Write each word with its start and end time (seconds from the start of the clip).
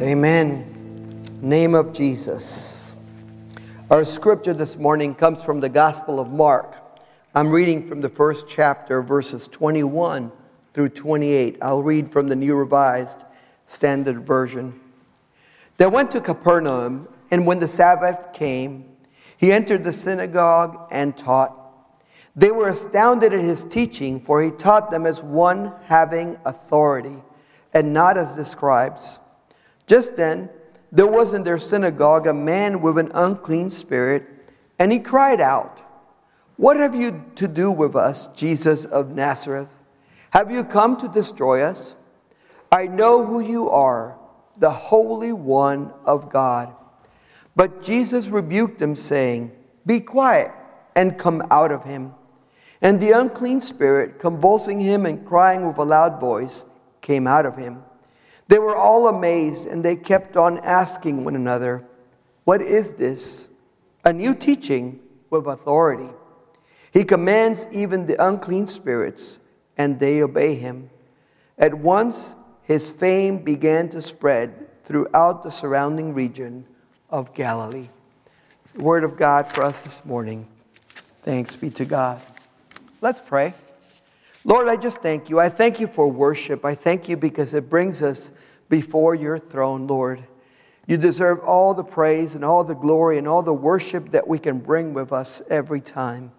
Amen. 0.00 1.22
Name 1.40 1.74
of 1.74 1.90
Jesus. 1.90 2.96
Our 3.90 4.04
scripture 4.04 4.52
this 4.52 4.76
morning 4.76 5.14
comes 5.14 5.42
from 5.42 5.58
the 5.58 5.70
Gospel 5.70 6.20
of 6.20 6.30
Mark. 6.30 6.76
I'm 7.34 7.48
reading 7.48 7.86
from 7.86 8.02
the 8.02 8.08
first 8.10 8.46
chapter, 8.46 9.00
verses 9.00 9.48
21 9.48 10.30
through 10.74 10.90
28. 10.90 11.56
I'll 11.62 11.82
read 11.82 12.10
from 12.10 12.28
the 12.28 12.36
New 12.36 12.54
Revised 12.56 13.24
Standard 13.64 14.26
Version. 14.26 14.78
They 15.78 15.86
went 15.86 16.10
to 16.10 16.20
Capernaum, 16.20 17.08
and 17.30 17.46
when 17.46 17.58
the 17.58 17.68
Sabbath 17.68 18.34
came, 18.34 18.84
he 19.38 19.50
entered 19.50 19.82
the 19.82 19.94
synagogue 19.94 20.88
and 20.90 21.16
taught. 21.16 21.58
They 22.36 22.50
were 22.50 22.68
astounded 22.68 23.32
at 23.32 23.40
his 23.40 23.64
teaching, 23.64 24.20
for 24.20 24.42
he 24.42 24.50
taught 24.50 24.90
them 24.90 25.06
as 25.06 25.22
one 25.22 25.72
having 25.86 26.36
authority, 26.44 27.22
and 27.72 27.94
not 27.94 28.18
as 28.18 28.36
the 28.36 28.44
scribes. 28.44 29.20
Just 29.86 30.16
then, 30.16 30.50
there 30.92 31.06
was 31.06 31.34
in 31.34 31.42
their 31.42 31.58
synagogue 31.58 32.26
a 32.26 32.34
man 32.34 32.80
with 32.80 32.98
an 32.98 33.10
unclean 33.14 33.70
spirit, 33.70 34.24
and 34.78 34.92
he 34.92 34.98
cried 34.98 35.40
out, 35.40 35.82
What 36.56 36.76
have 36.76 36.94
you 36.94 37.24
to 37.36 37.48
do 37.48 37.70
with 37.70 37.94
us, 37.94 38.26
Jesus 38.28 38.84
of 38.84 39.10
Nazareth? 39.10 39.70
Have 40.30 40.50
you 40.50 40.64
come 40.64 40.96
to 40.98 41.08
destroy 41.08 41.62
us? 41.62 41.96
I 42.70 42.86
know 42.86 43.24
who 43.24 43.40
you 43.40 43.70
are, 43.70 44.18
the 44.58 44.70
Holy 44.70 45.32
One 45.32 45.92
of 46.04 46.30
God. 46.30 46.74
But 47.54 47.82
Jesus 47.82 48.28
rebuked 48.28 48.78
them, 48.78 48.96
saying, 48.96 49.52
Be 49.86 50.00
quiet 50.00 50.50
and 50.94 51.18
come 51.18 51.46
out 51.50 51.72
of 51.72 51.84
him. 51.84 52.12
And 52.82 53.00
the 53.00 53.12
unclean 53.12 53.60
spirit, 53.60 54.18
convulsing 54.18 54.80
him 54.80 55.06
and 55.06 55.26
crying 55.26 55.66
with 55.66 55.78
a 55.78 55.84
loud 55.84 56.20
voice, 56.20 56.64
came 57.00 57.26
out 57.26 57.46
of 57.46 57.56
him. 57.56 57.82
They 58.48 58.58
were 58.58 58.76
all 58.76 59.08
amazed, 59.08 59.66
and 59.66 59.84
they 59.84 59.96
kept 59.96 60.36
on 60.36 60.58
asking 60.58 61.24
one 61.24 61.34
another, 61.34 61.84
What 62.44 62.62
is 62.62 62.92
this? 62.92 63.48
A 64.04 64.12
new 64.12 64.34
teaching 64.34 65.00
with 65.30 65.46
authority. 65.46 66.10
He 66.92 67.04
commands 67.04 67.68
even 67.72 68.06
the 68.06 68.24
unclean 68.24 68.68
spirits, 68.68 69.40
and 69.76 69.98
they 69.98 70.22
obey 70.22 70.54
him. 70.54 70.90
At 71.58 71.74
once, 71.74 72.36
his 72.62 72.90
fame 72.90 73.38
began 73.38 73.88
to 73.90 74.00
spread 74.00 74.84
throughout 74.84 75.42
the 75.42 75.50
surrounding 75.50 76.14
region 76.14 76.66
of 77.10 77.34
Galilee. 77.34 77.88
The 78.74 78.82
word 78.82 79.04
of 79.04 79.16
God 79.16 79.52
for 79.52 79.62
us 79.62 79.82
this 79.82 80.04
morning. 80.04 80.46
Thanks 81.22 81.56
be 81.56 81.70
to 81.70 81.84
God. 81.84 82.20
Let's 83.00 83.20
pray. 83.20 83.54
Lord, 84.46 84.68
I 84.68 84.76
just 84.76 85.02
thank 85.02 85.28
you. 85.28 85.40
I 85.40 85.48
thank 85.48 85.80
you 85.80 85.88
for 85.88 86.08
worship. 86.08 86.64
I 86.64 86.76
thank 86.76 87.08
you 87.08 87.16
because 87.16 87.52
it 87.52 87.68
brings 87.68 88.00
us 88.00 88.30
before 88.68 89.16
your 89.16 89.40
throne, 89.40 89.88
Lord. 89.88 90.24
You 90.86 90.96
deserve 90.96 91.40
all 91.40 91.74
the 91.74 91.82
praise 91.82 92.36
and 92.36 92.44
all 92.44 92.62
the 92.62 92.76
glory 92.76 93.18
and 93.18 93.26
all 93.26 93.42
the 93.42 93.52
worship 93.52 94.12
that 94.12 94.28
we 94.28 94.38
can 94.38 94.60
bring 94.60 94.94
with 94.94 95.12
us 95.12 95.42
every 95.50 95.80
time. 95.80 96.30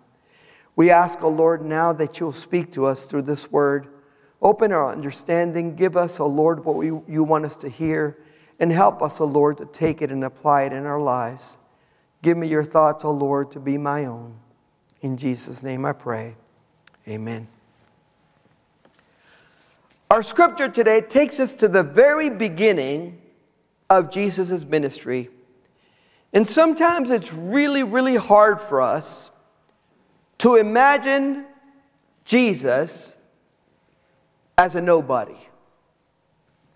We 0.77 0.89
ask, 0.89 1.21
O 1.21 1.27
oh 1.27 1.31
Lord, 1.31 1.65
now 1.65 1.91
that 1.91 2.17
you'll 2.17 2.31
speak 2.31 2.71
to 2.71 2.85
us 2.85 3.07
through 3.07 3.23
this 3.23 3.51
word. 3.51 3.89
Open 4.41 4.71
our 4.71 4.89
understanding. 4.89 5.75
Give 5.75 5.97
us, 5.97 6.21
O 6.21 6.23
oh 6.23 6.27
Lord, 6.27 6.63
what 6.63 6.77
we, 6.77 6.85
you 6.85 7.25
want 7.25 7.43
us 7.43 7.57
to 7.57 7.67
hear. 7.67 8.17
And 8.57 8.71
help 8.71 9.01
us, 9.01 9.19
O 9.19 9.25
oh 9.25 9.27
Lord, 9.27 9.57
to 9.57 9.65
take 9.65 10.01
it 10.01 10.13
and 10.13 10.23
apply 10.23 10.63
it 10.63 10.71
in 10.71 10.85
our 10.85 11.01
lives. 11.01 11.57
Give 12.21 12.37
me 12.37 12.47
your 12.47 12.63
thoughts, 12.63 13.03
O 13.03 13.11
Lord, 13.11 13.51
to 13.51 13.59
be 13.59 13.77
my 13.77 14.05
own. 14.05 14.39
In 15.01 15.17
Jesus' 15.17 15.61
name 15.61 15.83
I 15.83 15.91
pray. 15.91 16.37
Amen. 17.05 17.49
Our 20.09 20.23
scripture 20.23 20.69
today 20.69 21.01
takes 21.01 21.39
us 21.39 21.53
to 21.55 21.67
the 21.67 21.83
very 21.83 22.29
beginning 22.29 23.21
of 23.89 24.09
Jesus' 24.09 24.63
ministry. 24.65 25.29
And 26.31 26.47
sometimes 26.47 27.11
it's 27.11 27.33
really, 27.33 27.83
really 27.83 28.15
hard 28.15 28.61
for 28.61 28.81
us 28.81 29.31
to 30.39 30.55
imagine 30.55 31.45
Jesus 32.23 33.17
as 34.57 34.75
a 34.75 34.81
nobody, 34.81 35.37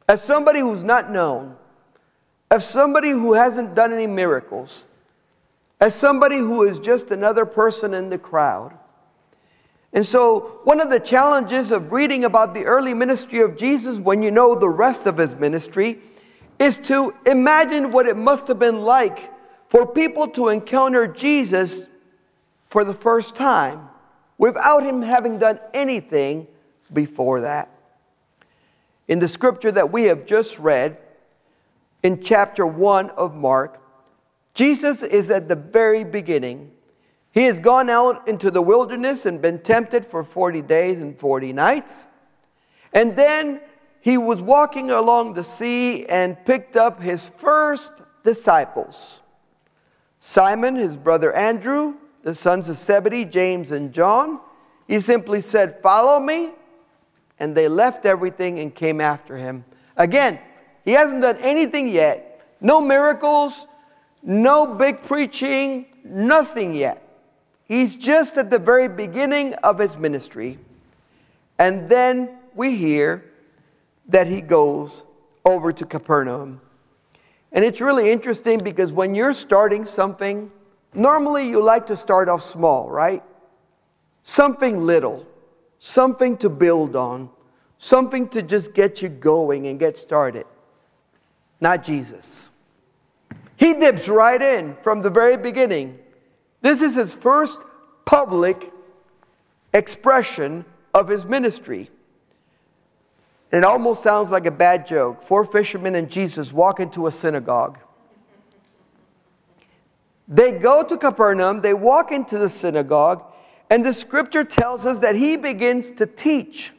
as 0.10 0.22
somebody 0.22 0.60
who's 0.60 0.84
not 0.84 1.12
known, 1.12 1.56
as 2.50 2.68
somebody 2.68 3.12
who 3.12 3.34
hasn't 3.34 3.76
done 3.76 3.94
any 3.94 4.08
miracles, 4.08 4.88
as 5.80 5.96
somebody 5.96 6.38
who 6.38 6.64
is 6.64 6.80
just 6.80 7.12
another 7.12 7.46
person 7.46 7.94
in 7.94 8.10
the 8.10 8.18
crowd. 8.18 8.78
And 9.94 10.06
so, 10.06 10.62
one 10.64 10.80
of 10.80 10.90
the 10.90 11.00
challenges 11.00 11.72
of 11.72 11.92
reading 11.92 12.24
about 12.24 12.54
the 12.54 12.64
early 12.64 12.94
ministry 12.94 13.40
of 13.40 13.58
Jesus 13.58 14.00
when 14.00 14.24
you 14.24 14.32
know 14.32 14.56
the 14.56 14.70
rest 14.70 15.06
of 15.06 15.18
his 15.18 15.36
ministry 15.36 16.00
is 16.60 16.78
to 16.78 17.14
imagine 17.26 17.92
what 17.92 18.08
it 18.08 18.16
must 18.16 18.48
have 18.48 18.60
been 18.60 18.82
like 18.82 19.32
for 19.68 19.86
people 19.86 20.28
to 20.30 20.50
encounter 20.50 21.08
Jesus 21.08 21.90
for 22.68 22.84
the 22.86 22.94
first 22.94 23.36
time 23.36 23.90
without 24.38 24.84
him 24.84 25.02
having 25.02 25.40
done 25.40 25.60
anything 25.74 26.48
before 26.94 27.42
that. 27.42 27.70
In 29.08 29.20
the 29.20 29.28
scripture 29.28 29.72
that 29.72 29.92
we 29.92 30.06
have 30.06 30.26
just 30.26 30.58
read, 30.58 30.98
in 32.02 32.22
chapter 32.22 32.66
1 32.66 33.10
of 33.12 33.36
Mark, 33.36 33.82
Jesus 34.54 35.04
is 35.04 35.30
at 35.32 35.50
the 35.50 35.56
very 35.56 36.04
beginning 36.04 36.72
he 37.32 37.44
has 37.44 37.60
gone 37.60 37.90
out 37.90 38.28
into 38.28 38.52
the 38.52 38.62
wilderness 38.62 39.26
and 39.26 39.42
been 39.42 39.60
tempted 39.60 40.06
for 40.06 40.24
40 40.24 40.62
days 40.62 41.02
and 41.02 41.18
40 41.18 41.54
nights. 41.54 42.08
And 42.94 43.16
then 43.16 43.62
he 44.02 44.18
was 44.18 44.42
walking 44.42 44.92
along 44.92 45.34
the 45.34 45.44
sea 45.44 46.06
and 46.08 46.44
picked 46.46 46.76
up 46.76 47.02
his 47.02 47.30
first 47.30 47.94
disciples 48.24 49.22
Simon, 50.20 50.76
his 50.76 50.98
brother 50.98 51.34
Andrew, 51.34 51.96
the 52.22 52.36
sons 52.36 52.70
of 52.70 52.76
Zebedee, 52.76 53.26
James 53.26 53.72
and 53.72 53.92
John. 53.92 54.40
He 54.88 55.00
simply 55.00 55.42
said, 55.42 55.82
Follow 55.82 56.20
me. 56.20 56.52
And 57.40 57.56
they 57.56 57.68
left 57.68 58.06
everything 58.06 58.60
and 58.60 58.76
came 58.76 59.02
after 59.02 59.36
him. 59.36 59.66
Again, 59.98 60.38
he 60.86 60.92
hasn't 60.92 61.22
done 61.22 61.38
anything 61.38 61.90
yet. 61.90 62.46
No 62.62 62.80
miracles, 62.80 63.66
no 64.22 64.76
big 64.76 65.02
preaching, 65.02 65.88
nothing 66.04 66.76
yet. 66.76 67.11
He's 67.72 67.96
just 67.96 68.36
at 68.36 68.50
the 68.50 68.60
very 68.60 68.90
beginning 68.90 69.54
of 69.64 69.80
his 69.80 69.96
ministry. 69.96 70.60
And 71.58 71.88
then 71.88 72.32
we 72.54 72.76
hear 72.76 73.24
that 74.10 74.28
he 74.28 74.42
goes 74.42 75.06
over 75.46 75.72
to 75.72 75.86
Capernaum. 75.86 76.60
And 77.54 77.64
it's 77.64 77.80
really 77.80 78.12
interesting 78.12 78.60
because 78.60 78.92
when 78.92 79.16
you're 79.16 79.34
starting 79.34 79.86
something, 79.86 80.52
normally 80.94 81.48
you 81.48 81.64
like 81.64 81.86
to 81.86 81.96
start 81.96 82.28
off 82.28 82.42
small, 82.42 82.90
right? 82.90 83.24
Something 84.24 84.86
little, 84.86 85.26
something 85.80 86.36
to 86.40 86.50
build 86.50 86.98
on, 86.98 87.30
something 87.78 88.28
to 88.32 88.42
just 88.42 88.74
get 88.74 89.02
you 89.02 89.08
going 89.08 89.68
and 89.68 89.80
get 89.80 89.96
started. 89.96 90.46
Not 91.62 91.86
Jesus. 91.86 92.52
He 93.56 93.74
dips 93.76 94.10
right 94.10 94.42
in 94.42 94.76
from 94.82 95.02
the 95.02 95.10
very 95.10 95.38
beginning. 95.38 96.00
This 96.62 96.82
is 96.82 96.96
his 96.96 97.14
first 97.14 97.66
public 98.06 98.72
expression 99.74 100.66
of 100.94 101.08
his 101.08 101.26
ministry. 101.26 101.90
It 103.52 103.64
almost 103.64 104.04
sounds 104.04 104.32
like 104.32 104.46
a 104.46 104.52
bad 104.52 104.88
joke. 104.88 105.22
Four 105.22 105.44
fishermen 105.44 105.96
and 105.96 106.10
Jesus 106.10 106.54
walk 106.54 106.80
into 106.80 107.08
a 107.08 107.12
synagogue. 107.12 107.80
They 110.28 110.54
go 110.54 110.84
to 110.84 110.98
Capernaum, 110.98 111.60
they 111.60 111.74
walk 111.74 112.14
into 112.14 112.38
the 112.38 112.48
synagogue, 112.48 113.24
and 113.70 113.84
the 113.84 113.92
scripture 113.92 114.46
tells 114.46 114.86
us 114.86 115.00
that 115.00 115.16
he 115.16 115.36
begins 115.36 115.92
to 115.92 116.06
teach. 116.06 116.72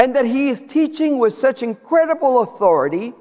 And 0.00 0.14
that 0.16 0.24
he 0.24 0.48
is 0.48 0.62
teaching 0.62 1.18
with 1.18 1.32
such 1.32 1.62
incredible 1.62 2.42
authority 2.42 3.14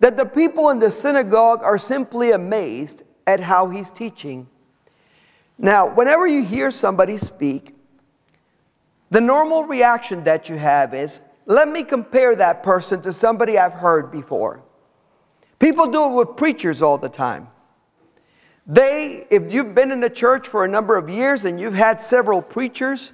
that 0.00 0.16
the 0.16 0.26
people 0.26 0.70
in 0.70 0.78
the 0.78 0.90
synagogue 0.90 1.62
are 1.62 1.78
simply 1.78 2.32
amazed 2.32 3.02
at 3.26 3.40
how 3.40 3.68
he's 3.68 3.90
teaching. 3.90 4.46
Now, 5.62 5.86
whenever 5.86 6.26
you 6.26 6.42
hear 6.42 6.72
somebody 6.72 7.16
speak, 7.16 7.76
the 9.10 9.20
normal 9.20 9.62
reaction 9.62 10.24
that 10.24 10.48
you 10.48 10.56
have 10.56 10.92
is, 10.92 11.20
let 11.46 11.68
me 11.68 11.84
compare 11.84 12.34
that 12.34 12.64
person 12.64 13.00
to 13.02 13.12
somebody 13.12 13.56
I've 13.56 13.74
heard 13.74 14.10
before. 14.10 14.64
People 15.60 15.86
do 15.86 16.06
it 16.06 16.14
with 16.14 16.36
preachers 16.36 16.82
all 16.82 16.98
the 16.98 17.08
time. 17.08 17.46
They, 18.66 19.24
if 19.30 19.52
you've 19.52 19.72
been 19.72 19.92
in 19.92 20.00
the 20.00 20.10
church 20.10 20.48
for 20.48 20.64
a 20.64 20.68
number 20.68 20.96
of 20.96 21.08
years 21.08 21.44
and 21.44 21.60
you've 21.60 21.74
had 21.74 22.00
several 22.00 22.42
preachers, 22.42 23.12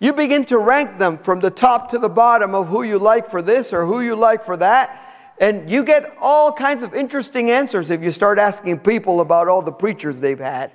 you 0.00 0.14
begin 0.14 0.46
to 0.46 0.58
rank 0.58 0.98
them 0.98 1.18
from 1.18 1.40
the 1.40 1.50
top 1.50 1.90
to 1.90 1.98
the 1.98 2.08
bottom 2.08 2.54
of 2.54 2.68
who 2.68 2.84
you 2.84 2.98
like 2.98 3.28
for 3.28 3.42
this 3.42 3.70
or 3.70 3.84
who 3.84 4.00
you 4.00 4.16
like 4.16 4.42
for 4.42 4.56
that. 4.56 5.34
And 5.38 5.70
you 5.70 5.84
get 5.84 6.16
all 6.20 6.52
kinds 6.52 6.82
of 6.82 6.94
interesting 6.94 7.50
answers 7.50 7.90
if 7.90 8.02
you 8.02 8.12
start 8.12 8.38
asking 8.38 8.78
people 8.78 9.20
about 9.20 9.48
all 9.48 9.60
the 9.60 9.72
preachers 9.72 10.20
they've 10.20 10.38
had. 10.38 10.72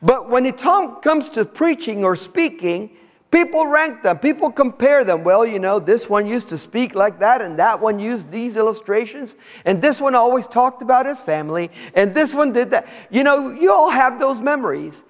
But 0.00 0.30
when 0.30 0.46
it 0.46 0.58
comes 0.58 1.30
to 1.30 1.44
preaching 1.44 2.04
or 2.04 2.16
speaking, 2.16 2.90
People 3.30 3.66
rank 3.66 4.02
them, 4.02 4.18
people 4.18 4.50
compare 4.50 5.04
them. 5.04 5.22
Well, 5.22 5.44
you 5.44 5.58
know, 5.58 5.78
this 5.78 6.08
one 6.08 6.26
used 6.26 6.48
to 6.48 6.56
speak 6.56 6.94
like 6.94 7.18
that, 7.20 7.42
and 7.42 7.58
that 7.58 7.78
one 7.78 7.98
used 7.98 8.30
these 8.30 8.56
illustrations, 8.56 9.36
and 9.66 9.82
this 9.82 10.00
one 10.00 10.14
always 10.14 10.48
talked 10.48 10.80
about 10.80 11.04
his 11.04 11.20
family, 11.20 11.70
and 11.92 12.14
this 12.14 12.34
one 12.34 12.54
did 12.54 12.70
that. 12.70 12.88
You 13.10 13.24
know, 13.24 13.50
you 13.50 13.70
all 13.70 13.90
have 13.90 14.18
those 14.18 14.40
memories. 14.40 15.04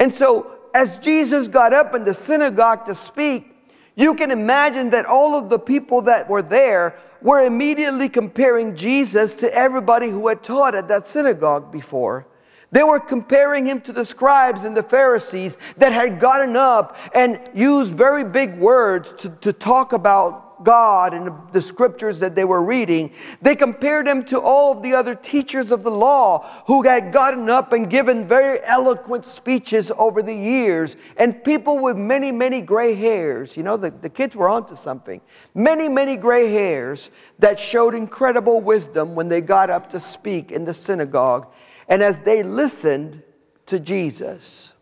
And 0.00 0.12
so, 0.12 0.58
as 0.74 0.98
Jesus 0.98 1.48
got 1.48 1.72
up 1.72 1.94
in 1.94 2.04
the 2.04 2.12
synagogue 2.12 2.84
to 2.84 2.94
speak, 2.94 3.56
you 3.96 4.14
can 4.14 4.30
imagine 4.30 4.90
that 4.90 5.06
all 5.06 5.34
of 5.34 5.48
the 5.48 5.58
people 5.58 6.02
that 6.02 6.28
were 6.28 6.42
there 6.42 6.98
were 7.22 7.42
immediately 7.42 8.08
comparing 8.10 8.76
Jesus 8.76 9.32
to 9.34 9.54
everybody 9.54 10.10
who 10.10 10.28
had 10.28 10.42
taught 10.42 10.74
at 10.74 10.88
that 10.88 11.06
synagogue 11.06 11.72
before. 11.72 12.26
They 12.72 12.82
were 12.82 12.98
comparing 12.98 13.66
him 13.66 13.80
to 13.82 13.92
the 13.92 14.04
scribes 14.04 14.64
and 14.64 14.76
the 14.76 14.82
Pharisees 14.82 15.58
that 15.76 15.92
had 15.92 16.18
gotten 16.18 16.56
up 16.56 16.96
and 17.14 17.38
used 17.54 17.92
very 17.94 18.24
big 18.24 18.58
words 18.58 19.12
to, 19.14 19.28
to 19.28 19.52
talk 19.52 19.92
about 19.92 20.64
God 20.64 21.12
and 21.12 21.32
the 21.52 21.60
scriptures 21.60 22.20
that 22.20 22.34
they 22.34 22.44
were 22.44 22.62
reading. 22.62 23.12
They 23.40 23.54
compared 23.56 24.06
him 24.06 24.24
to 24.26 24.40
all 24.40 24.72
of 24.72 24.82
the 24.82 24.94
other 24.94 25.14
teachers 25.14 25.72
of 25.72 25.82
the 25.82 25.90
law 25.90 26.48
who 26.66 26.82
had 26.82 27.12
gotten 27.12 27.50
up 27.50 27.72
and 27.72 27.90
given 27.90 28.26
very 28.26 28.60
eloquent 28.64 29.26
speeches 29.26 29.90
over 29.98 30.22
the 30.22 30.34
years, 30.34 30.96
and 31.16 31.42
people 31.42 31.78
with 31.78 31.96
many, 31.96 32.32
many 32.32 32.60
gray 32.60 32.94
hairs. 32.94 33.56
You 33.56 33.64
know, 33.64 33.76
the, 33.76 33.90
the 33.90 34.08
kids 34.08 34.36
were 34.36 34.48
onto 34.48 34.74
something. 34.74 35.20
Many, 35.54 35.88
many 35.88 36.16
gray 36.16 36.50
hairs 36.50 37.10
that 37.38 37.58
showed 37.58 37.94
incredible 37.94 38.60
wisdom 38.60 39.14
when 39.14 39.28
they 39.28 39.40
got 39.40 39.70
up 39.70 39.90
to 39.90 40.00
speak 40.00 40.52
in 40.52 40.64
the 40.64 40.74
synagogue. 40.74 41.52
And 41.92 42.02
as 42.02 42.20
they 42.20 42.42
listened 42.42 43.22
to 43.66 43.78
Jesus 43.78 44.72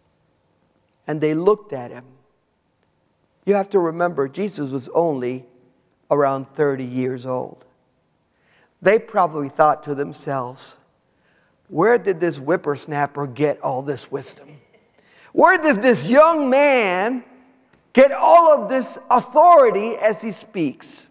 and 1.09 1.21
they 1.21 1.35
looked 1.35 1.73
at 1.73 1.91
him, 1.91 2.05
you 3.45 3.55
have 3.55 3.69
to 3.71 3.81
remember 3.81 4.29
Jesus 4.29 4.71
was 4.71 4.89
only 4.91 5.45
around 6.09 6.47
30 6.55 6.85
years 6.85 7.27
old. 7.27 7.65
They 8.81 9.01
probably 9.01 9.49
thought 9.49 9.83
to 9.83 9.97
themselves, 9.97 10.77
where 11.67 11.99
did 11.99 12.21
this 12.21 12.37
whippersnapper 12.37 13.27
get 13.27 13.61
all 13.61 13.83
this 13.83 14.13
wisdom? 14.13 14.59
Where 15.33 15.59
does 15.59 15.79
this 15.79 16.09
young 16.09 16.49
man 16.49 17.25
get 17.93 18.13
all 18.13 18.53
of 18.53 18.69
this 18.69 18.99
authority 19.11 19.97
as 19.97 20.23
he 20.23 20.31
speaks? 20.31 21.09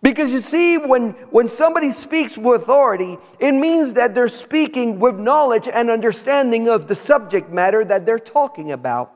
Because 0.00 0.32
you 0.32 0.40
see, 0.40 0.78
when, 0.78 1.10
when 1.30 1.48
somebody 1.48 1.90
speaks 1.90 2.38
with 2.38 2.62
authority, 2.62 3.18
it 3.40 3.52
means 3.52 3.94
that 3.94 4.14
they're 4.14 4.28
speaking 4.28 5.00
with 5.00 5.18
knowledge 5.18 5.66
and 5.66 5.90
understanding 5.90 6.68
of 6.68 6.86
the 6.86 6.94
subject 6.94 7.50
matter 7.50 7.84
that 7.84 8.06
they're 8.06 8.18
talking 8.18 8.70
about. 8.70 9.12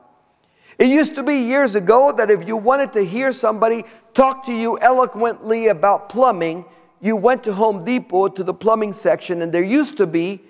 It 0.77 0.87
used 0.87 1.15
to 1.15 1.23
be 1.23 1.35
years 1.35 1.75
ago 1.75 2.11
that 2.11 2.29
if 2.29 2.45
you 2.47 2.57
wanted 2.57 2.91
to 2.93 3.05
hear 3.05 3.31
somebody 3.31 3.85
talk 4.13 4.45
to 4.45 4.53
you 4.53 4.77
eloquently 4.79 5.67
about 5.67 6.09
plumbing, 6.09 6.65
you 6.99 7.15
went 7.15 7.43
to 7.45 7.53
Home 7.53 7.85
Depot 7.85 8.27
to 8.29 8.43
the 8.43 8.53
plumbing 8.53 8.91
section, 8.91 9.41
and 9.41 9.53
there 9.53 9.63
used 9.63 9.97
to 9.97 10.07
be 10.07 10.41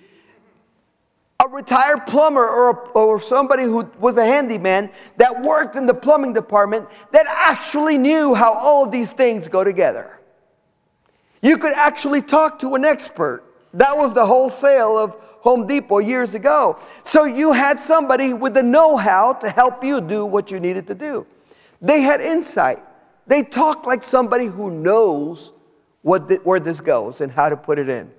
a 1.44 1.48
retired 1.50 2.08
plumber 2.08 2.48
or, 2.48 2.90
or 2.92 3.20
somebody 3.20 3.64
who 3.64 3.90
was 4.00 4.18
a 4.18 4.26
handyman 4.26 4.90
that 5.18 5.44
worked 5.44 5.76
in 5.76 5.86
the 5.86 5.94
plumbing 5.94 6.34
department 6.34 6.88
that 7.12 7.26
actually 7.28 7.98
knew 7.98 8.34
how 8.34 8.54
all 8.54 8.88
these 8.88 9.14
things 9.14 9.48
go 9.48 9.64
together. 9.64 10.20
You 11.44 11.58
could 11.58 11.74
actually 11.74 12.22
talk 12.22 12.58
to 12.60 12.74
an 12.76 12.86
expert. 12.86 13.44
That 13.74 13.96
was 13.96 14.14
the 14.14 14.26
wholesale 14.26 14.98
of 14.98 15.16
Home 15.42 15.68
Depot 15.68 16.00
years 16.00 16.36
ago. 16.36 16.80
So 17.04 17.26
you 17.26 17.52
had 17.52 17.82
somebody 17.82 18.34
with 18.34 18.54
the 18.54 18.64
know 18.64 18.96
how 18.96 19.34
to 19.34 19.50
help 19.50 19.84
you 19.84 20.00
do 20.00 20.26
what 20.26 20.50
you 20.50 20.62
needed 20.62 20.88
to 20.88 20.96
do. 20.96 21.28
They 21.82 22.00
had 22.00 22.22
insight. 22.22 22.80
They 23.28 23.44
talked 23.44 23.86
like 23.86 24.04
somebody 24.04 24.46
who 24.46 24.72
knows 24.72 25.52
what 26.02 26.30
the, 26.30 26.36
where 26.38 26.62
this 26.62 26.80
goes 26.80 27.20
and 27.20 27.30
how 27.30 27.50
to 27.50 27.58
put 27.58 27.78
it 27.78 27.90
in. 27.90 28.10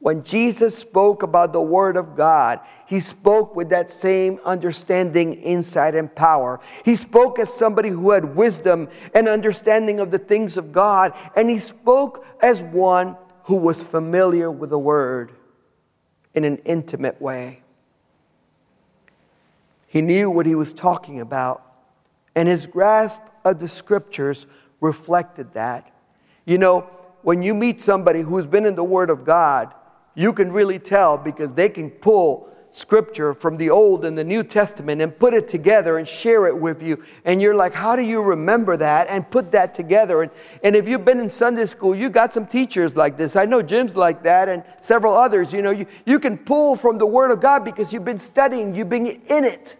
When 0.00 0.24
Jesus 0.24 0.76
spoke 0.76 1.22
about 1.22 1.52
the 1.52 1.60
Word 1.60 1.98
of 1.98 2.16
God, 2.16 2.60
he 2.86 3.00
spoke 3.00 3.54
with 3.54 3.68
that 3.68 3.90
same 3.90 4.40
understanding, 4.46 5.34
insight, 5.34 5.94
and 5.94 6.12
power. 6.12 6.58
He 6.86 6.96
spoke 6.96 7.38
as 7.38 7.52
somebody 7.52 7.90
who 7.90 8.10
had 8.10 8.34
wisdom 8.34 8.88
and 9.14 9.28
understanding 9.28 10.00
of 10.00 10.10
the 10.10 10.18
things 10.18 10.56
of 10.56 10.72
God, 10.72 11.12
and 11.36 11.50
he 11.50 11.58
spoke 11.58 12.24
as 12.40 12.62
one 12.62 13.14
who 13.44 13.56
was 13.56 13.84
familiar 13.84 14.50
with 14.50 14.70
the 14.70 14.78
Word 14.78 15.32
in 16.32 16.44
an 16.44 16.56
intimate 16.64 17.20
way. 17.20 17.62
He 19.86 20.00
knew 20.00 20.30
what 20.30 20.46
he 20.46 20.54
was 20.54 20.72
talking 20.72 21.20
about, 21.20 21.62
and 22.34 22.48
his 22.48 22.66
grasp 22.66 23.20
of 23.44 23.58
the 23.58 23.68
Scriptures 23.68 24.46
reflected 24.80 25.52
that. 25.52 25.92
You 26.46 26.56
know, 26.56 26.88
when 27.20 27.42
you 27.42 27.52
meet 27.52 27.82
somebody 27.82 28.22
who's 28.22 28.46
been 28.46 28.64
in 28.64 28.76
the 28.76 28.84
Word 28.84 29.10
of 29.10 29.26
God, 29.26 29.74
you 30.14 30.32
can 30.32 30.52
really 30.52 30.78
tell 30.78 31.16
because 31.16 31.52
they 31.52 31.68
can 31.68 31.90
pull 31.90 32.50
scripture 32.72 33.34
from 33.34 33.56
the 33.56 33.70
Old 33.70 34.04
and 34.04 34.16
the 34.16 34.24
New 34.24 34.44
Testament 34.44 35.02
and 35.02 35.16
put 35.18 35.34
it 35.34 35.48
together 35.48 35.98
and 35.98 36.06
share 36.06 36.46
it 36.46 36.56
with 36.56 36.82
you. 36.82 37.02
And 37.24 37.42
you're 37.42 37.54
like, 37.54 37.74
how 37.74 37.96
do 37.96 38.02
you 38.02 38.22
remember 38.22 38.76
that 38.76 39.08
and 39.08 39.28
put 39.28 39.50
that 39.52 39.74
together? 39.74 40.22
And, 40.22 40.30
and 40.62 40.76
if 40.76 40.88
you've 40.88 41.04
been 41.04 41.20
in 41.20 41.28
Sunday 41.28 41.66
school, 41.66 41.94
you 41.94 42.10
got 42.10 42.32
some 42.32 42.46
teachers 42.46 42.96
like 42.96 43.16
this. 43.16 43.36
I 43.36 43.44
know 43.44 43.62
Jim's 43.62 43.96
like 43.96 44.22
that 44.22 44.48
and 44.48 44.62
several 44.80 45.14
others. 45.14 45.52
You 45.52 45.62
know, 45.62 45.70
you, 45.70 45.86
you 46.06 46.20
can 46.20 46.38
pull 46.38 46.76
from 46.76 46.98
the 46.98 47.06
Word 47.06 47.30
of 47.30 47.40
God 47.40 47.64
because 47.64 47.92
you've 47.92 48.04
been 48.04 48.18
studying, 48.18 48.74
you've 48.74 48.88
been 48.88 49.06
in 49.06 49.44
it. 49.44 49.76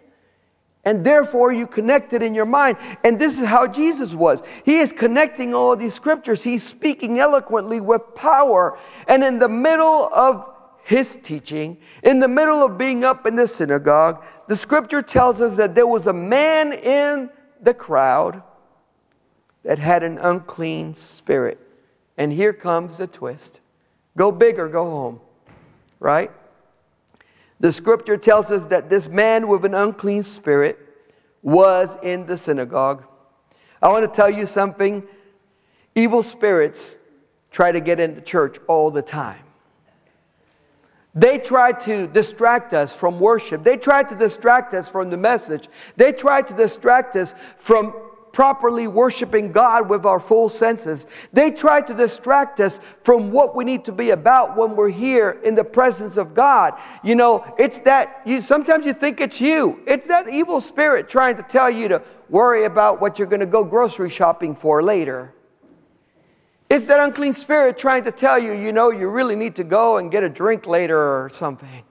And 0.83 1.05
therefore, 1.05 1.51
you 1.51 1.67
connect 1.67 2.13
it 2.13 2.23
in 2.23 2.33
your 2.33 2.45
mind. 2.45 2.77
And 3.03 3.19
this 3.19 3.39
is 3.39 3.45
how 3.45 3.67
Jesus 3.67 4.15
was. 4.15 4.41
He 4.65 4.77
is 4.77 4.91
connecting 4.91 5.53
all 5.53 5.75
these 5.75 5.93
scriptures. 5.93 6.43
He's 6.43 6.63
speaking 6.63 7.19
eloquently 7.19 7.79
with 7.79 8.15
power. 8.15 8.77
And 9.07 9.23
in 9.23 9.37
the 9.37 9.49
middle 9.49 10.09
of 10.11 10.49
his 10.83 11.19
teaching, 11.21 11.77
in 12.03 12.19
the 12.19 12.27
middle 12.27 12.65
of 12.65 12.77
being 12.77 13.03
up 13.03 13.27
in 13.27 13.35
the 13.35 13.47
synagogue, 13.47 14.23
the 14.47 14.55
scripture 14.55 15.03
tells 15.03 15.39
us 15.39 15.55
that 15.57 15.75
there 15.75 15.85
was 15.85 16.07
a 16.07 16.13
man 16.13 16.73
in 16.73 17.29
the 17.61 17.73
crowd 17.75 18.41
that 19.63 19.77
had 19.77 20.01
an 20.01 20.17
unclean 20.17 20.95
spirit. 20.95 21.59
And 22.17 22.33
here 22.33 22.53
comes 22.53 22.97
the 22.97 23.07
twist 23.07 23.59
go 24.17 24.31
big 24.31 24.59
or 24.59 24.67
go 24.67 24.83
home, 24.83 25.21
right? 25.99 26.31
The 27.61 27.71
scripture 27.71 28.17
tells 28.17 28.51
us 28.51 28.65
that 28.65 28.89
this 28.89 29.07
man 29.07 29.47
with 29.47 29.65
an 29.65 29.75
unclean 29.75 30.23
spirit 30.23 30.79
was 31.43 31.95
in 32.01 32.25
the 32.25 32.35
synagogue. 32.35 33.05
I 33.79 33.89
want 33.89 34.03
to 34.03 34.15
tell 34.15 34.31
you 34.31 34.47
something. 34.47 35.03
Evil 35.93 36.23
spirits 36.23 36.97
try 37.51 37.71
to 37.71 37.79
get 37.79 37.99
into 37.99 38.19
church 38.19 38.57
all 38.67 38.89
the 38.89 39.03
time. 39.03 39.43
They 41.13 41.37
try 41.37 41.71
to 41.71 42.07
distract 42.07 42.73
us 42.73 42.95
from 42.95 43.19
worship. 43.19 43.63
They 43.63 43.77
try 43.77 44.01
to 44.01 44.15
distract 44.15 44.73
us 44.73 44.89
from 44.89 45.11
the 45.11 45.17
message. 45.17 45.69
They 45.97 46.13
try 46.13 46.41
to 46.41 46.53
distract 46.55 47.15
us 47.15 47.35
from 47.59 47.93
properly 48.31 48.87
worshiping 48.87 49.51
God 49.51 49.89
with 49.89 50.05
our 50.05 50.19
full 50.19 50.49
senses. 50.49 51.07
They 51.33 51.51
try 51.51 51.81
to 51.81 51.93
distract 51.93 52.59
us 52.59 52.79
from 53.03 53.31
what 53.31 53.55
we 53.55 53.63
need 53.63 53.85
to 53.85 53.91
be 53.91 54.11
about 54.11 54.55
when 54.55 54.75
we're 54.75 54.89
here 54.89 55.39
in 55.43 55.55
the 55.55 55.63
presence 55.63 56.17
of 56.17 56.33
God. 56.33 56.79
You 57.03 57.15
know, 57.15 57.43
it's 57.57 57.79
that 57.81 58.21
you 58.25 58.41
sometimes 58.41 58.85
you 58.85 58.93
think 58.93 59.21
it's 59.21 59.41
you. 59.41 59.81
It's 59.85 60.07
that 60.07 60.29
evil 60.29 60.61
spirit 60.61 61.09
trying 61.09 61.37
to 61.37 61.43
tell 61.43 61.69
you 61.69 61.87
to 61.89 62.01
worry 62.29 62.65
about 62.65 63.01
what 63.01 63.19
you're 63.19 63.27
going 63.27 63.41
to 63.41 63.45
go 63.45 63.63
grocery 63.63 64.09
shopping 64.09 64.55
for 64.55 64.81
later. 64.81 65.33
It's 66.69 66.87
that 66.87 67.01
unclean 67.01 67.33
spirit 67.33 67.77
trying 67.77 68.05
to 68.05 68.11
tell 68.11 68.39
you, 68.39 68.53
you 68.53 68.71
know, 68.71 68.91
you 68.91 69.09
really 69.09 69.35
need 69.35 69.57
to 69.57 69.65
go 69.65 69.97
and 69.97 70.09
get 70.09 70.23
a 70.23 70.29
drink 70.29 70.65
later 70.65 70.97
or 70.97 71.29
something. 71.29 71.83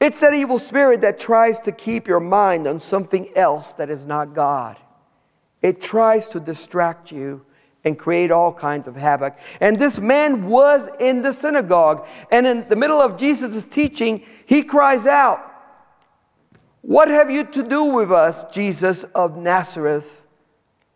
It's 0.00 0.20
that 0.20 0.32
evil 0.32 0.60
spirit 0.60 1.00
that 1.00 1.18
tries 1.18 1.58
to 1.60 1.72
keep 1.72 2.06
your 2.06 2.20
mind 2.20 2.68
on 2.68 2.78
something 2.78 3.36
else 3.36 3.72
that 3.74 3.90
is 3.90 4.06
not 4.06 4.34
God. 4.34 4.76
It 5.62 5.80
tries 5.80 6.28
to 6.28 6.40
distract 6.40 7.12
you 7.12 7.44
and 7.84 7.98
create 7.98 8.30
all 8.30 8.52
kinds 8.52 8.86
of 8.86 8.96
havoc. 8.96 9.38
And 9.60 9.78
this 9.78 9.98
man 9.98 10.46
was 10.48 10.88
in 11.00 11.22
the 11.22 11.32
synagogue. 11.32 12.06
And 12.30 12.46
in 12.46 12.68
the 12.68 12.76
middle 12.76 13.00
of 13.00 13.16
Jesus' 13.16 13.64
teaching, 13.64 14.22
he 14.46 14.62
cries 14.62 15.06
out, 15.06 15.40
What 16.82 17.08
have 17.08 17.30
you 17.30 17.44
to 17.44 17.62
do 17.62 17.84
with 17.84 18.12
us, 18.12 18.44
Jesus 18.52 19.04
of 19.14 19.36
Nazareth? 19.36 20.22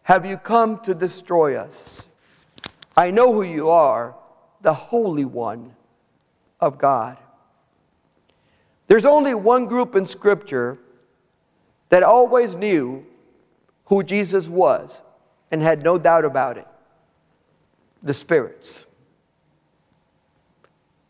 Have 0.03 0.25
you 0.25 0.37
come 0.37 0.79
to 0.81 0.95
destroy 0.95 1.57
us? 1.57 2.07
I 2.97 3.11
know 3.11 3.33
who 3.33 3.43
you 3.43 3.71
are, 3.71 4.15
the 4.63 4.75
Holy 4.75 5.25
One 5.25 5.75
of 6.61 6.79
God. 6.79 7.19
There's 8.87 9.05
only 9.05 9.35
one 9.35 9.67
group 9.67 9.97
in 9.97 10.07
Scripture 10.07 10.79
that 11.89 12.03
always 12.03 12.55
knew 12.55 13.05
who 13.87 14.03
Jesus 14.03 14.49
was 14.49 15.03
and 15.51 15.63
had 15.63 15.83
no 15.83 15.99
doubt 15.99 16.25
about 16.25 16.59
it 16.59 16.67
the 18.03 18.15
spirits. 18.15 18.87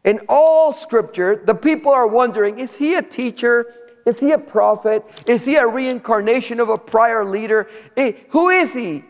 In 0.04 0.21
all 0.28 0.73
scripture, 0.73 1.42
the 1.45 1.54
people 1.54 1.92
are 1.92 2.06
wondering 2.06 2.59
is 2.59 2.76
he 2.76 2.95
a 2.95 3.02
teacher? 3.02 3.75
Is 4.06 4.21
he 4.21 4.30
a 4.30 4.38
prophet? 4.38 5.04
Is 5.26 5.45
he 5.45 5.56
a 5.56 5.66
reincarnation 5.66 6.61
of 6.61 6.68
a 6.68 6.78
prior 6.78 7.25
leader? 7.25 7.68
Eh, 7.97 8.12
who 8.30 8.50
is 8.50 8.73
he? 8.73 9.04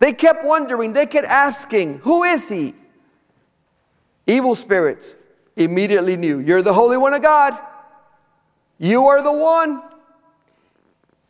They 0.00 0.12
kept 0.12 0.44
wondering, 0.44 0.92
they 0.92 1.06
kept 1.06 1.28
asking, 1.28 1.98
Who 1.98 2.24
is 2.24 2.48
he? 2.48 2.74
Evil 4.26 4.56
spirits 4.56 5.16
immediately 5.54 6.16
knew, 6.16 6.40
You're 6.40 6.62
the 6.62 6.74
Holy 6.74 6.96
One 6.96 7.14
of 7.14 7.22
God. 7.22 7.56
You 8.78 9.06
are 9.06 9.22
the 9.22 9.32
one. 9.32 9.80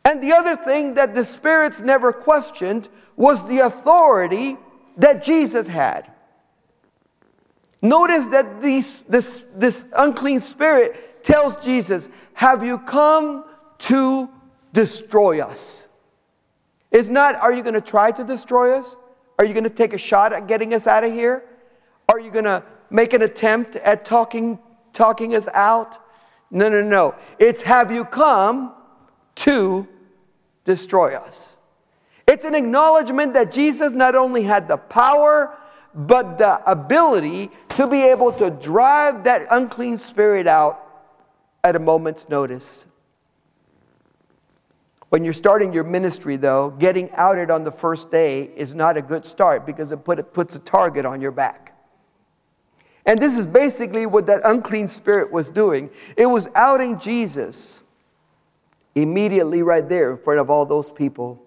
And 0.05 0.21
the 0.21 0.33
other 0.33 0.55
thing 0.55 0.95
that 0.95 1.13
the 1.13 1.23
spirits 1.23 1.81
never 1.81 2.11
questioned 2.11 2.89
was 3.15 3.47
the 3.47 3.59
authority 3.59 4.57
that 4.97 5.23
Jesus 5.23 5.67
had. 5.67 6.11
Notice 7.81 8.27
that 8.27 8.61
these, 8.61 8.99
this, 9.09 9.43
this 9.55 9.85
unclean 9.95 10.39
spirit 10.39 11.23
tells 11.23 11.55
Jesus, 11.57 12.09
Have 12.33 12.63
you 12.63 12.79
come 12.79 13.45
to 13.79 14.29
destroy 14.71 15.41
us? 15.41 15.87
It's 16.91 17.09
not, 17.09 17.35
Are 17.35 17.51
you 17.53 17.61
going 17.61 17.73
to 17.73 17.81
try 17.81 18.11
to 18.11 18.23
destroy 18.23 18.77
us? 18.77 18.95
Are 19.37 19.45
you 19.45 19.53
going 19.53 19.63
to 19.63 19.69
take 19.69 19.93
a 19.93 19.97
shot 19.97 20.31
at 20.31 20.47
getting 20.47 20.73
us 20.73 20.87
out 20.87 21.03
of 21.03 21.11
here? 21.11 21.43
Are 22.07 22.19
you 22.19 22.31
going 22.31 22.45
to 22.45 22.63
make 22.89 23.13
an 23.13 23.21
attempt 23.21 23.75
at 23.77 24.05
talking, 24.05 24.59
talking 24.93 25.35
us 25.35 25.47
out? 25.53 25.97
No, 26.51 26.69
no, 26.69 26.81
no. 26.81 27.15
It's 27.39 27.61
have 27.63 27.91
you 27.91 28.05
come 28.05 28.73
to 29.35 29.87
destroy 30.65 31.15
us. 31.15 31.57
It's 32.27 32.45
an 32.45 32.55
acknowledgement 32.55 33.33
that 33.33 33.51
Jesus 33.51 33.93
not 33.93 34.15
only 34.15 34.43
had 34.43 34.67
the 34.67 34.77
power, 34.77 35.57
but 35.93 36.37
the 36.37 36.63
ability 36.69 37.51
to 37.69 37.87
be 37.87 38.01
able 38.01 38.31
to 38.33 38.49
drive 38.49 39.25
that 39.25 39.45
unclean 39.51 39.97
spirit 39.97 40.47
out 40.47 40.79
at 41.63 41.75
a 41.75 41.79
moment's 41.79 42.29
notice. 42.29 42.85
When 45.09 45.23
you're 45.23 45.33
starting 45.33 45.73
your 45.73 45.83
ministry, 45.83 46.37
though, 46.37 46.71
getting 46.71 47.11
outed 47.11 47.51
on 47.51 47.63
the 47.63 47.71
first 47.71 48.09
day 48.09 48.49
is 48.55 48.73
not 48.73 48.97
a 48.97 49.01
good 49.01 49.25
start 49.25 49.65
because 49.65 49.91
it, 49.91 50.03
put, 50.03 50.17
it 50.17 50.33
puts 50.33 50.55
a 50.55 50.59
target 50.59 51.05
on 51.05 51.21
your 51.21 51.31
back. 51.31 51.77
And 53.05 53.21
this 53.21 53.37
is 53.37 53.45
basically 53.45 54.05
what 54.05 54.25
that 54.27 54.41
unclean 54.43 54.87
spirit 54.87 55.31
was 55.31 55.51
doing. 55.51 55.91
It 56.17 56.25
was 56.25 56.47
outing 56.55 56.99
Jesus 56.99 57.82
immediately 58.95 59.63
right 59.63 59.87
there 59.87 60.11
in 60.11 60.17
front 60.17 60.39
of 60.39 60.49
all 60.49 60.65
those 60.65 60.91
people. 60.91 61.43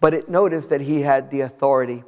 But 0.00 0.14
it 0.14 0.28
noticed 0.28 0.70
that 0.70 0.82
he 0.82 1.00
had 1.00 1.30
the 1.30 1.42
authority. 1.42 2.04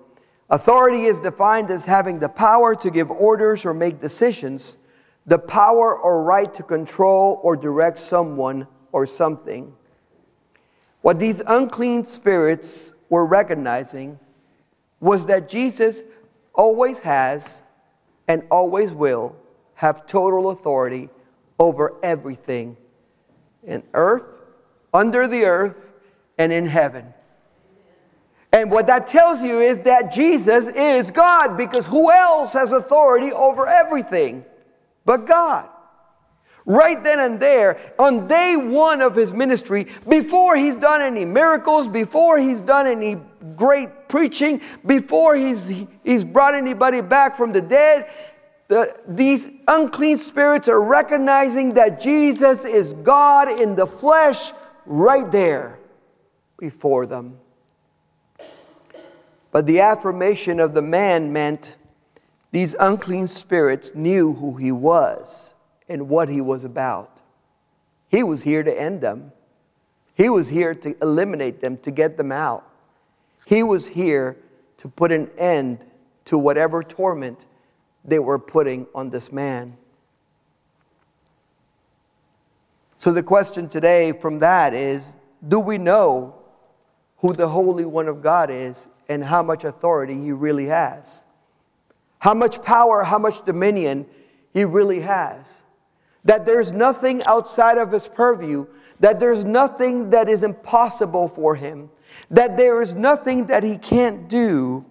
Authority 0.50 1.04
is 1.04 1.20
defined 1.20 1.70
as 1.70 1.84
having 1.84 2.18
the 2.18 2.28
power 2.28 2.74
to 2.74 2.90
give 2.90 3.10
orders 3.10 3.64
or 3.64 3.74
make 3.74 4.00
decisions, 4.00 4.78
the 5.24 5.38
power 5.38 5.98
or 5.98 6.22
right 6.22 6.52
to 6.54 6.62
control 6.62 7.40
or 7.42 7.56
direct 7.56 7.98
someone 7.98 8.66
or 8.92 9.06
something. 9.06 9.74
What 11.00 11.18
these 11.18 11.42
unclean 11.46 12.04
spirits 12.04 12.92
were 13.08 13.26
recognizing 13.26 14.18
was 15.00 15.26
that 15.26 15.48
Jesus 15.48 16.02
always 16.54 17.00
has 17.00 17.62
and 18.28 18.42
always 18.50 18.92
will 18.92 19.36
have 19.74 20.06
total 20.06 20.50
authority 20.50 21.08
over 21.58 21.94
everything 22.02 22.76
in 23.66 23.82
earth, 23.92 24.38
under 24.94 25.28
the 25.28 25.44
earth, 25.44 25.92
and 26.38 26.52
in 26.52 26.66
heaven. 26.66 27.12
And 28.52 28.70
what 28.70 28.86
that 28.86 29.06
tells 29.06 29.42
you 29.42 29.60
is 29.60 29.80
that 29.80 30.12
Jesus 30.12 30.68
is 30.68 31.10
God 31.10 31.56
because 31.58 31.86
who 31.86 32.10
else 32.10 32.52
has 32.54 32.72
authority 32.72 33.32
over 33.32 33.66
everything 33.66 34.44
but 35.04 35.26
God? 35.26 35.68
Right 36.64 37.02
then 37.02 37.20
and 37.20 37.38
there, 37.38 37.92
on 37.96 38.26
day 38.26 38.56
one 38.56 39.00
of 39.00 39.14
his 39.14 39.32
ministry, 39.32 39.86
before 40.08 40.56
he's 40.56 40.74
done 40.74 41.00
any 41.00 41.24
miracles, 41.24 41.86
before 41.86 42.38
he's 42.40 42.60
done 42.60 42.88
any 42.88 43.18
great 43.56 44.08
preaching, 44.08 44.60
before 44.84 45.36
he's, 45.36 45.68
he's 46.02 46.24
brought 46.24 46.54
anybody 46.54 47.02
back 47.02 47.36
from 47.36 47.52
the 47.52 47.60
dead, 47.60 48.10
the, 48.68 48.96
these 49.06 49.48
unclean 49.68 50.18
spirits 50.18 50.68
are 50.68 50.82
recognizing 50.82 51.74
that 51.74 52.00
Jesus 52.00 52.64
is 52.64 52.94
God 52.94 53.60
in 53.60 53.76
the 53.76 53.86
flesh 53.86 54.52
right 54.84 55.30
there 55.30 55.78
before 56.58 57.06
them. 57.06 57.38
But 59.52 59.66
the 59.66 59.80
affirmation 59.80 60.60
of 60.60 60.74
the 60.74 60.82
man 60.82 61.32
meant 61.32 61.76
these 62.50 62.74
unclean 62.78 63.28
spirits 63.28 63.94
knew 63.94 64.32
who 64.34 64.56
he 64.56 64.72
was 64.72 65.54
and 65.88 66.08
what 66.08 66.28
he 66.28 66.40
was 66.40 66.64
about. 66.64 67.20
He 68.08 68.22
was 68.22 68.42
here 68.42 68.62
to 68.62 68.80
end 68.80 69.00
them, 69.00 69.32
he 70.14 70.28
was 70.28 70.48
here 70.48 70.74
to 70.74 70.96
eliminate 71.02 71.60
them, 71.60 71.76
to 71.78 71.90
get 71.90 72.16
them 72.16 72.32
out. 72.32 72.68
He 73.44 73.62
was 73.62 73.86
here 73.86 74.36
to 74.78 74.88
put 74.88 75.12
an 75.12 75.30
end 75.38 75.84
to 76.24 76.36
whatever 76.36 76.82
torment 76.82 77.46
they 78.06 78.18
were 78.18 78.38
putting 78.38 78.86
on 78.94 79.10
this 79.10 79.32
man. 79.32 79.76
So, 82.96 83.12
the 83.12 83.22
question 83.22 83.68
today 83.68 84.12
from 84.12 84.38
that 84.38 84.72
is 84.72 85.16
do 85.46 85.60
we 85.60 85.78
know 85.78 86.34
who 87.18 87.32
the 87.32 87.48
Holy 87.48 87.84
One 87.84 88.08
of 88.08 88.22
God 88.22 88.50
is 88.50 88.88
and 89.08 89.22
how 89.22 89.42
much 89.42 89.64
authority 89.64 90.14
he 90.14 90.32
really 90.32 90.66
has? 90.66 91.24
How 92.18 92.34
much 92.34 92.62
power, 92.62 93.02
how 93.04 93.18
much 93.18 93.44
dominion 93.44 94.06
he 94.52 94.64
really 94.64 95.00
has? 95.00 95.62
That 96.24 96.46
there's 96.46 96.72
nothing 96.72 97.22
outside 97.24 97.78
of 97.78 97.92
his 97.92 98.08
purview, 98.08 98.66
that 99.00 99.20
there's 99.20 99.44
nothing 99.44 100.10
that 100.10 100.28
is 100.28 100.42
impossible 100.42 101.28
for 101.28 101.54
him, 101.54 101.90
that 102.30 102.56
there 102.56 102.82
is 102.82 102.94
nothing 102.94 103.46
that 103.46 103.62
he 103.62 103.76
can't 103.76 104.28
do 104.28 104.84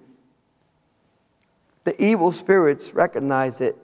the 1.86 2.04
evil 2.04 2.32
spirits 2.32 2.94
recognize 2.94 3.62
it. 3.62 3.78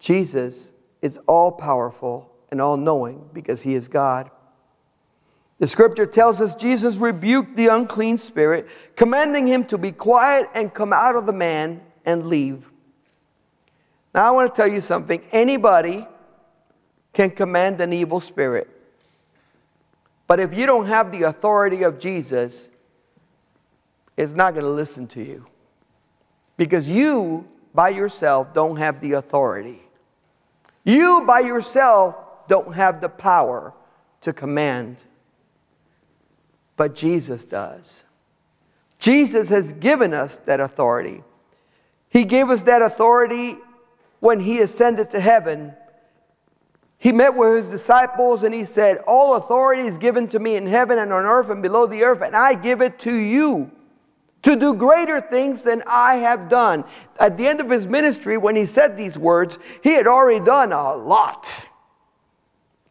Jesus 0.00 0.72
is 1.00 1.18
all 1.28 1.52
powerful 1.52 2.30
and 2.50 2.60
all 2.60 2.76
knowing 2.76 3.28
because 3.32 3.62
he 3.62 3.74
is 3.74 3.88
God. 3.88 4.30
The 5.60 5.66
scripture 5.66 6.06
tells 6.06 6.40
us 6.40 6.54
Jesus 6.54 6.96
rebuked 6.96 7.56
the 7.56 7.68
unclean 7.68 8.18
spirit, 8.18 8.68
commanding 8.96 9.46
him 9.46 9.64
to 9.66 9.78
be 9.78 9.92
quiet 9.92 10.48
and 10.54 10.72
come 10.72 10.92
out 10.92 11.14
of 11.14 11.26
the 11.26 11.32
man 11.32 11.80
and 12.04 12.26
leave. 12.26 12.70
Now, 14.14 14.26
I 14.26 14.30
want 14.30 14.52
to 14.52 14.56
tell 14.60 14.70
you 14.70 14.80
something. 14.80 15.22
Anybody 15.30 16.06
can 17.12 17.30
command 17.30 17.80
an 17.80 17.92
evil 17.92 18.18
spirit. 18.18 18.68
But 20.26 20.40
if 20.40 20.54
you 20.54 20.66
don't 20.66 20.86
have 20.86 21.12
the 21.12 21.24
authority 21.24 21.82
of 21.82 21.98
Jesus, 21.98 22.70
it's 24.16 24.32
not 24.32 24.54
going 24.54 24.64
to 24.64 24.70
listen 24.70 25.06
to 25.08 25.22
you 25.22 25.46
because 26.56 26.88
you 26.88 27.46
by 27.74 27.88
yourself 27.88 28.54
don't 28.54 28.76
have 28.76 29.00
the 29.00 29.12
authority. 29.12 29.82
You 30.84 31.24
by 31.26 31.40
yourself 31.40 32.16
don't 32.48 32.74
have 32.74 33.00
the 33.00 33.08
power 33.08 33.72
to 34.20 34.32
command, 34.32 35.02
but 36.76 36.94
Jesus 36.94 37.44
does. 37.44 38.04
Jesus 38.98 39.48
has 39.48 39.72
given 39.72 40.14
us 40.14 40.38
that 40.46 40.60
authority. 40.60 41.22
He 42.08 42.24
gave 42.24 42.48
us 42.48 42.62
that 42.62 42.80
authority 42.80 43.56
when 44.20 44.40
he 44.40 44.60
ascended 44.60 45.10
to 45.10 45.20
heaven. 45.20 45.74
He 46.96 47.12
met 47.12 47.34
with 47.34 47.56
his 47.56 47.68
disciples 47.68 48.44
and 48.44 48.54
he 48.54 48.64
said, 48.64 48.98
All 49.06 49.34
authority 49.34 49.82
is 49.82 49.98
given 49.98 50.28
to 50.28 50.38
me 50.38 50.56
in 50.56 50.66
heaven 50.66 50.98
and 50.98 51.12
on 51.12 51.24
earth 51.24 51.50
and 51.50 51.60
below 51.60 51.86
the 51.86 52.04
earth, 52.04 52.22
and 52.22 52.36
I 52.36 52.54
give 52.54 52.80
it 52.80 52.98
to 53.00 53.12
you 53.12 53.70
to 54.44 54.56
do 54.56 54.74
greater 54.74 55.20
things 55.20 55.62
than 55.62 55.82
I 55.86 56.16
have 56.16 56.48
done. 56.48 56.84
At 57.18 57.36
the 57.36 57.46
end 57.46 57.60
of 57.60 57.68
his 57.68 57.86
ministry, 57.86 58.36
when 58.36 58.56
he 58.56 58.66
said 58.66 58.96
these 58.96 59.18
words, 59.18 59.58
he 59.82 59.94
had 59.94 60.06
already 60.06 60.44
done 60.44 60.72
a 60.72 60.94
lot. 60.94 61.66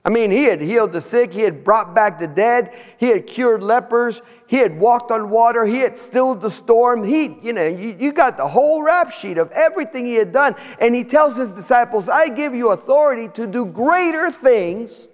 I 0.06 0.10
mean, 0.10 0.32
he 0.32 0.44
had 0.44 0.60
healed 0.60 0.92
the 0.92 1.00
sick, 1.00 1.32
he 1.32 1.42
had 1.42 1.64
brought 1.64 1.96
back 1.96 2.20
the 2.20 2.28
dead, 2.28 2.74
he 2.98 3.08
had 3.08 3.26
cured 3.26 3.64
lepers, 3.64 4.22
he 4.48 4.58
had 4.58 4.78
walked 4.78 5.12
on 5.12 5.30
water, 5.30 5.66
he 5.66 5.78
had 5.78 5.98
stilled 5.98 6.42
the 6.42 6.50
storm. 6.50 7.04
He, 7.04 7.38
you 7.42 7.54
know, 7.54 7.66
you, 7.66 7.96
you 7.98 8.12
got 8.12 8.36
the 8.36 8.48
whole 8.48 8.84
rap 8.84 9.12
sheet 9.12 9.38
of 9.38 9.50
everything 9.52 10.06
he 10.06 10.16
had 10.16 10.34
done. 10.34 10.56
And 10.80 10.94
he 10.94 11.04
tells 11.06 11.38
his 11.38 11.54
disciples, 11.54 12.10
I 12.10 12.28
give 12.28 12.54
you 12.54 12.72
authority 12.72 13.30
to 13.30 13.48
do 13.48 13.66
greater 13.66 14.30
things 14.30 15.08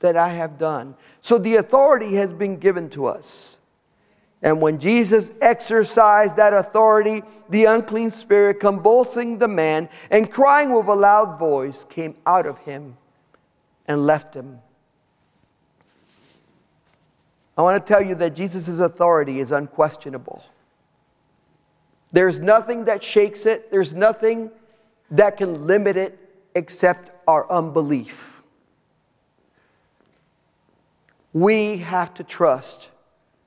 that 0.00 0.16
I 0.16 0.28
have 0.28 0.58
done. 0.58 0.96
So 1.20 1.38
the 1.38 1.56
authority 1.56 2.16
has 2.16 2.32
been 2.32 2.56
given 2.58 2.90
to 2.90 3.06
us. 3.06 3.60
And 4.44 4.60
when 4.60 4.78
Jesus 4.78 5.32
exercised 5.40 6.36
that 6.36 6.52
authority, 6.52 7.22
the 7.48 7.64
unclean 7.64 8.10
spirit, 8.10 8.60
convulsing 8.60 9.38
the 9.38 9.48
man 9.48 9.88
and 10.10 10.30
crying 10.30 10.72
with 10.72 10.86
a 10.86 10.94
loud 10.94 11.38
voice, 11.38 11.84
came 11.84 12.14
out 12.26 12.46
of 12.46 12.58
him 12.58 12.96
and 13.88 14.06
left 14.06 14.34
him. 14.34 14.58
I 17.56 17.62
want 17.62 17.84
to 17.84 17.92
tell 17.92 18.04
you 18.04 18.14
that 18.16 18.36
Jesus' 18.36 18.78
authority 18.78 19.40
is 19.40 19.50
unquestionable. 19.50 20.44
There's 22.12 22.38
nothing 22.38 22.84
that 22.84 23.02
shakes 23.02 23.46
it, 23.46 23.72
there's 23.72 23.94
nothing 23.94 24.50
that 25.10 25.38
can 25.38 25.66
limit 25.66 25.96
it. 25.96 26.20
except 26.56 27.10
our 27.26 27.50
unbelief. 27.50 28.40
We 31.32 31.78
have 31.78 32.14
to 32.14 32.22
trust 32.22 32.90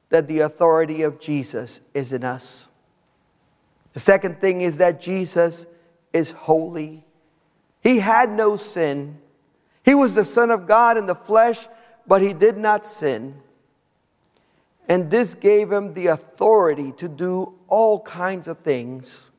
that 0.10 0.28
the 0.28 0.40
authority 0.40 1.02
of 1.02 1.20
Jesus 1.20 1.82
is 1.94 2.14
in 2.14 2.24
us. 2.24 2.68
The 3.94 4.00
second 4.00 4.40
thing 4.40 4.62
is 4.62 4.78
that 4.78 5.02
Jesus 5.02 5.66
is 6.14 6.32
holy. 6.32 7.04
He 7.82 8.00
had 8.00 8.32
no 8.32 8.56
sin. 8.56 9.20
He 9.84 9.96
was 9.96 10.16
the 10.16 10.26
Son 10.26 10.52
of 10.52 10.68
God 10.68 10.98
in 10.98 11.06
the 11.06 11.16
flesh, 11.16 11.68
but 12.06 12.22
he 12.22 12.34
did 12.34 12.58
not 12.58 12.86
sin. 12.86 13.42
And 14.90 15.10
this 15.10 15.36
gave 15.36 15.72
him 15.72 15.94
the 15.94 16.08
authority 16.08 16.94
to 16.94 17.08
do 17.08 17.54
all 17.68 18.00
kinds 18.02 18.48
of 18.48 18.60
things 18.60 19.32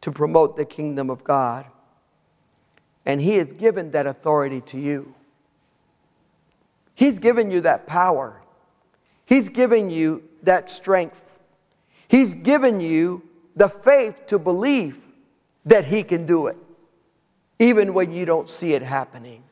to 0.00 0.10
promote 0.10 0.56
the 0.56 0.64
kingdom 0.64 1.10
of 1.10 1.24
God. 1.24 1.66
And 3.04 3.20
he 3.20 3.36
has 3.36 3.52
given 3.52 3.90
that 3.92 4.06
authority 4.06 4.60
to 4.62 4.78
you. 4.78 5.14
He's 6.94 7.18
given 7.18 7.50
you 7.50 7.62
that 7.62 7.86
power. 7.86 8.41
He's 9.32 9.48
given 9.48 9.88
you 9.88 10.24
that 10.42 10.68
strength. 10.68 11.38
He's 12.06 12.34
given 12.34 12.82
you 12.82 13.22
the 13.56 13.66
faith 13.66 14.26
to 14.26 14.38
believe 14.38 15.08
that 15.64 15.86
He 15.86 16.02
can 16.02 16.26
do 16.26 16.48
it, 16.48 16.58
even 17.58 17.94
when 17.94 18.12
you 18.12 18.26
don't 18.26 18.46
see 18.46 18.74
it 18.74 18.82
happening. 18.82 19.42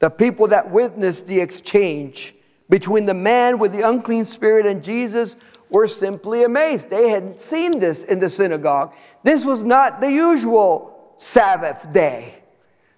The 0.00 0.10
people 0.10 0.48
that 0.48 0.70
witnessed 0.70 1.26
the 1.26 1.40
exchange 1.40 2.34
between 2.68 3.06
the 3.06 3.14
man 3.14 3.58
with 3.58 3.72
the 3.72 3.88
unclean 3.88 4.26
spirit 4.26 4.66
and 4.66 4.84
Jesus 4.84 5.38
were 5.70 5.88
simply 5.88 6.44
amazed. 6.44 6.90
They 6.90 7.08
hadn't 7.08 7.40
seen 7.40 7.78
this 7.78 8.04
in 8.04 8.18
the 8.18 8.28
synagogue. 8.28 8.92
This 9.22 9.46
was 9.46 9.62
not 9.62 10.02
the 10.02 10.12
usual 10.12 11.14
Sabbath 11.16 11.90
day. 11.94 12.42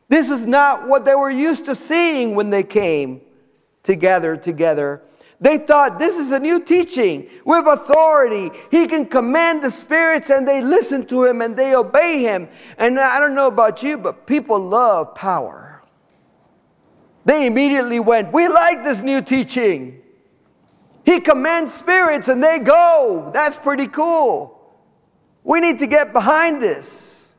This 0.08 0.28
is 0.28 0.44
not 0.44 0.88
what 0.88 1.04
they 1.04 1.14
were 1.14 1.30
used 1.30 1.66
to 1.66 1.76
seeing 1.76 2.34
when 2.34 2.50
they 2.50 2.64
came 2.64 3.20
to 3.88 3.96
gather 3.96 4.36
together. 4.36 5.00
They 5.40 5.56
thought 5.56 5.98
this 5.98 6.18
is 6.18 6.32
a 6.32 6.38
new 6.38 6.60
teaching 6.60 7.26
with 7.46 7.66
authority. 7.66 8.50
He 8.70 8.86
can 8.86 9.06
command 9.06 9.64
the 9.64 9.70
spirits 9.70 10.28
and 10.28 10.46
they 10.46 10.60
listen 10.60 11.06
to 11.06 11.24
him 11.24 11.40
and 11.40 11.56
they 11.56 11.74
obey 11.74 12.20
him. 12.20 12.50
And 12.76 13.00
I 13.00 13.18
don't 13.18 13.34
know 13.34 13.46
about 13.46 13.82
you, 13.82 13.96
but 13.96 14.26
people 14.26 14.58
love 14.60 15.14
power. 15.14 15.82
They 17.24 17.46
immediately 17.46 17.98
went, 17.98 18.30
We 18.30 18.46
like 18.46 18.84
this 18.84 19.00
new 19.00 19.22
teaching. 19.22 20.02
He 21.06 21.18
commands 21.20 21.72
spirits 21.72 22.28
and 22.28 22.44
they 22.44 22.58
go. 22.58 23.30
That's 23.32 23.56
pretty 23.56 23.86
cool. 23.86 24.76
We 25.44 25.60
need 25.60 25.78
to 25.78 25.86
get 25.86 26.12
behind 26.12 26.60
this. 26.60 27.32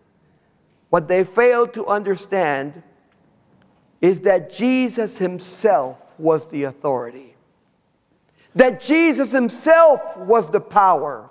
What 0.89 1.08
they 1.08 1.24
failed 1.24 1.75
to 1.75 1.86
understand 1.86 2.82
is 4.01 4.22
that 4.22 4.51
Jesus 4.51 5.20
himself 5.20 5.98
was 6.20 6.48
the 6.48 6.64
authority, 6.64 7.36
that 8.56 8.82
Jesus 8.82 9.32
himself 9.32 10.18
was 10.18 10.50
the 10.50 10.62
power, 10.62 11.30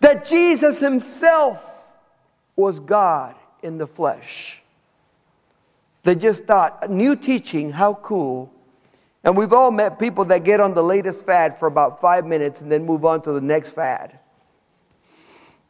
that 0.00 0.24
Jesus 0.24 0.80
himself 0.80 1.96
was 2.56 2.80
God 2.80 3.34
in 3.62 3.78
the 3.78 3.86
flesh. 3.86 4.62
They 6.04 6.14
just 6.14 6.44
thought, 6.44 6.90
new 6.90 7.16
teaching, 7.16 7.70
how 7.70 7.94
cool. 7.94 8.52
And 9.24 9.36
we've 9.36 9.52
all 9.52 9.70
met 9.70 9.98
people 9.98 10.24
that 10.26 10.44
get 10.44 10.60
on 10.60 10.74
the 10.74 10.82
latest 10.82 11.26
fad 11.26 11.58
for 11.58 11.66
about 11.66 12.00
five 12.00 12.24
minutes 12.24 12.60
and 12.60 12.70
then 12.70 12.86
move 12.86 13.04
on 13.04 13.20
to 13.22 13.32
the 13.32 13.40
next 13.40 13.70
fad. 13.70 14.18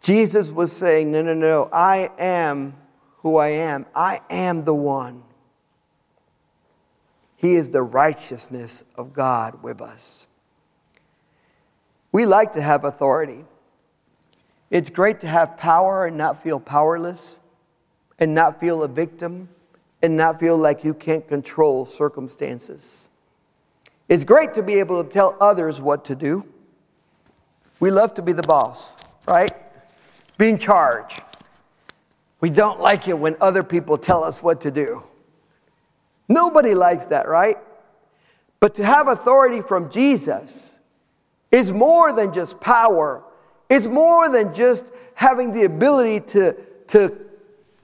Jesus 0.00 0.50
was 0.50 0.70
saying, 0.70 1.10
No, 1.10 1.22
no, 1.22 1.34
no, 1.34 1.68
I 1.72 2.10
am 2.18 2.74
who 3.18 3.36
I 3.36 3.48
am. 3.48 3.86
I 3.94 4.20
am 4.30 4.64
the 4.64 4.74
one. 4.74 5.22
He 7.38 7.54
is 7.54 7.70
the 7.70 7.84
righteousness 7.84 8.82
of 8.96 9.12
God 9.12 9.62
with 9.62 9.80
us. 9.80 10.26
We 12.10 12.26
like 12.26 12.52
to 12.52 12.60
have 12.60 12.84
authority. 12.84 13.44
It's 14.70 14.90
great 14.90 15.20
to 15.20 15.28
have 15.28 15.56
power 15.56 16.06
and 16.06 16.18
not 16.18 16.42
feel 16.42 16.58
powerless, 16.58 17.38
and 18.18 18.34
not 18.34 18.58
feel 18.58 18.82
a 18.82 18.88
victim, 18.88 19.48
and 20.02 20.16
not 20.16 20.40
feel 20.40 20.56
like 20.56 20.82
you 20.82 20.92
can't 20.92 21.28
control 21.28 21.86
circumstances. 21.86 23.08
It's 24.08 24.24
great 24.24 24.52
to 24.54 24.62
be 24.62 24.74
able 24.80 25.04
to 25.04 25.08
tell 25.08 25.36
others 25.40 25.80
what 25.80 26.04
to 26.06 26.16
do. 26.16 26.44
We 27.78 27.92
love 27.92 28.14
to 28.14 28.22
be 28.22 28.32
the 28.32 28.42
boss, 28.42 28.96
right? 29.28 29.52
Be 30.38 30.48
in 30.48 30.58
charge. 30.58 31.20
We 32.40 32.50
don't 32.50 32.80
like 32.80 33.06
it 33.06 33.16
when 33.16 33.36
other 33.40 33.62
people 33.62 33.96
tell 33.96 34.24
us 34.24 34.42
what 34.42 34.60
to 34.62 34.72
do. 34.72 35.04
Nobody 36.28 36.74
likes 36.74 37.06
that, 37.06 37.28
right? 37.28 37.56
But 38.60 38.74
to 38.76 38.84
have 38.84 39.08
authority 39.08 39.60
from 39.60 39.90
Jesus 39.90 40.78
is 41.50 41.72
more 41.72 42.12
than 42.12 42.32
just 42.32 42.60
power, 42.60 43.22
it's 43.68 43.86
more 43.86 44.28
than 44.28 44.52
just 44.52 44.90
having 45.14 45.52
the 45.52 45.64
ability 45.64 46.20
to, 46.20 46.56
to, 46.88 47.16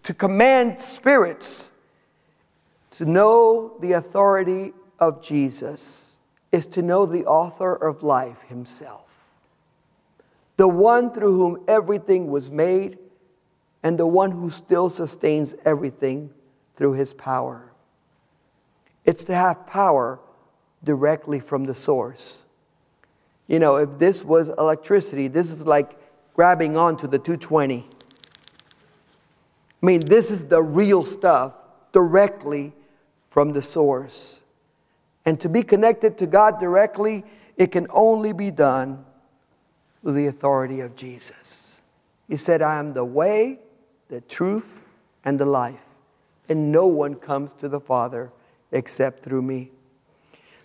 to 0.03 0.15
command 0.15 0.81
spirits. 0.81 1.71
To 2.93 3.05
know 3.05 3.77
the 3.81 3.93
authority 3.93 4.73
of 5.01 5.21
Jesus 5.21 6.21
is 6.53 6.67
to 6.69 6.83
know 6.83 7.07
the 7.07 7.27
author 7.27 7.75
of 7.75 8.05
life 8.05 8.41
himself, 8.43 9.35
the 10.57 10.69
one 10.69 11.13
through 11.13 11.33
whom 11.37 11.65
everything 11.67 12.31
was 12.31 12.51
made, 12.53 12.99
and 13.83 13.99
the 13.99 14.07
one 14.07 14.31
who 14.31 14.49
still 14.49 14.89
sustains 14.89 15.57
everything 15.65 16.31
through 16.77 16.93
his 16.93 17.13
power. 17.13 17.74
It's 19.05 19.25
to 19.25 19.35
have 19.35 19.67
power 19.67 20.19
directly 20.83 21.41
from 21.41 21.65
the 21.65 21.75
source. 21.75 22.45
You 23.47 23.59
know, 23.59 23.77
if 23.77 23.99
this 23.99 24.25
was 24.25 24.49
electricity, 24.49 25.29
this 25.29 25.51
is 25.51 25.67
like 25.67 25.99
grabbing 26.35 26.77
onto 26.77 27.07
the 27.07 27.19
220. 27.19 27.89
I 29.83 29.87
mean, 29.87 30.01
this 30.01 30.31
is 30.31 30.47
the 30.47 30.63
real 30.63 31.05
stuff 31.05 31.53
directly 31.93 32.73
from 33.31 33.53
the 33.53 33.61
source. 33.61 34.43
And 35.27 35.41
to 35.41 35.49
be 35.49 35.63
connected 35.63 36.17
to 36.19 36.27
God 36.27 36.59
directly, 36.59 37.25
it 37.57 37.71
can 37.71 37.87
only 37.91 38.33
be 38.33 38.51
done 38.51 39.05
with 40.03 40.15
the 40.15 40.27
authority 40.27 40.81
of 40.81 40.97
Jesus. 40.97 41.83
He 42.29 42.37
said, 42.37 42.63
I 42.63 42.79
am 42.79 42.95
the 42.95 43.05
way, 43.05 43.59
the 44.09 44.21
truth, 44.23 44.85
and 45.25 45.39
the 45.39 45.47
life, 45.47 45.85
and 46.49 46.71
no 46.71 46.87
one 46.87 47.15
comes 47.15 47.55
to 47.55 47.69
the 47.69 47.81
Father 47.81 48.31
except 48.75 49.23
through 49.23 49.43
me. 49.43 49.71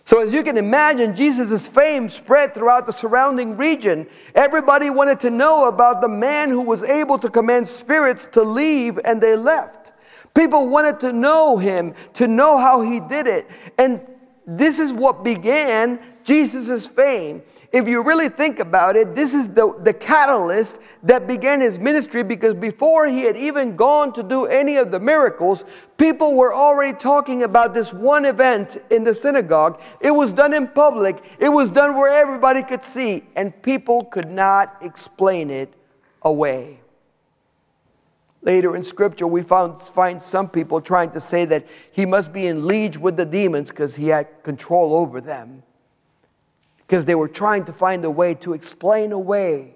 So, 0.04 0.20
as 0.20 0.34
you 0.34 0.42
can 0.42 0.56
imagine, 0.56 1.14
Jesus' 1.14 1.68
fame 1.68 2.08
spread 2.08 2.52
throughout 2.52 2.86
the 2.86 2.92
surrounding 2.92 3.56
region. 3.56 4.08
Everybody 4.34 4.90
wanted 4.90 5.20
to 5.20 5.30
know 5.30 5.68
about 5.68 6.00
the 6.00 6.08
man 6.08 6.50
who 6.50 6.62
was 6.62 6.82
able 6.82 7.18
to 7.18 7.30
command 7.30 7.68
spirits 7.68 8.26
to 8.32 8.42
leave, 8.42 8.98
and 9.04 9.20
they 9.20 9.36
left. 9.36 9.92
People 10.34 10.68
wanted 10.68 11.00
to 11.00 11.12
know 11.12 11.58
him, 11.58 11.94
to 12.14 12.26
know 12.26 12.58
how 12.58 12.80
he 12.80 13.00
did 13.00 13.26
it. 13.26 13.48
And 13.78 14.00
this 14.46 14.78
is 14.78 14.92
what 14.92 15.22
began 15.22 16.00
Jesus' 16.24 16.86
fame 16.86 17.42
if 17.72 17.86
you 17.86 18.02
really 18.02 18.28
think 18.28 18.58
about 18.58 18.96
it, 18.96 19.14
this 19.14 19.32
is 19.32 19.48
the, 19.48 19.72
the 19.84 19.92
catalyst 19.92 20.80
that 21.04 21.28
began 21.28 21.60
his 21.60 21.78
ministry 21.78 22.24
because 22.24 22.54
before 22.54 23.06
he 23.06 23.20
had 23.20 23.36
even 23.36 23.76
gone 23.76 24.12
to 24.14 24.24
do 24.24 24.46
any 24.46 24.76
of 24.76 24.90
the 24.90 24.98
miracles, 24.98 25.64
people 25.96 26.34
were 26.34 26.52
already 26.52 26.98
talking 26.98 27.44
about 27.44 27.72
this 27.72 27.92
one 27.92 28.24
event 28.24 28.78
in 28.90 29.04
the 29.04 29.14
synagogue. 29.14 29.80
It 30.00 30.10
was 30.10 30.32
done 30.32 30.52
in 30.52 30.66
public, 30.66 31.22
it 31.38 31.48
was 31.48 31.70
done 31.70 31.94
where 31.94 32.12
everybody 32.12 32.64
could 32.64 32.82
see, 32.82 33.24
and 33.36 33.62
people 33.62 34.04
could 34.04 34.28
not 34.28 34.76
explain 34.80 35.48
it 35.48 35.72
away. 36.22 36.80
Later 38.42 38.74
in 38.74 38.82
scripture, 38.82 39.28
we 39.28 39.42
found, 39.42 39.80
find 39.80 40.20
some 40.20 40.48
people 40.48 40.80
trying 40.80 41.10
to 41.10 41.20
say 41.20 41.44
that 41.44 41.68
he 41.92 42.04
must 42.04 42.32
be 42.32 42.46
in 42.46 42.66
league 42.66 42.96
with 42.96 43.16
the 43.16 43.26
demons 43.26 43.68
because 43.68 43.94
he 43.94 44.08
had 44.08 44.42
control 44.42 44.96
over 44.96 45.20
them 45.20 45.62
because 46.90 47.04
they 47.04 47.14
were 47.14 47.28
trying 47.28 47.64
to 47.64 47.72
find 47.72 48.04
a 48.04 48.10
way 48.10 48.34
to 48.34 48.52
explain 48.52 49.12
away 49.12 49.72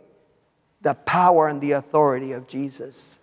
the 0.82 0.94
power 0.94 1.46
and 1.46 1.60
the 1.60 1.70
authority 1.70 2.32
of 2.32 2.48
Jesus. 2.48 3.20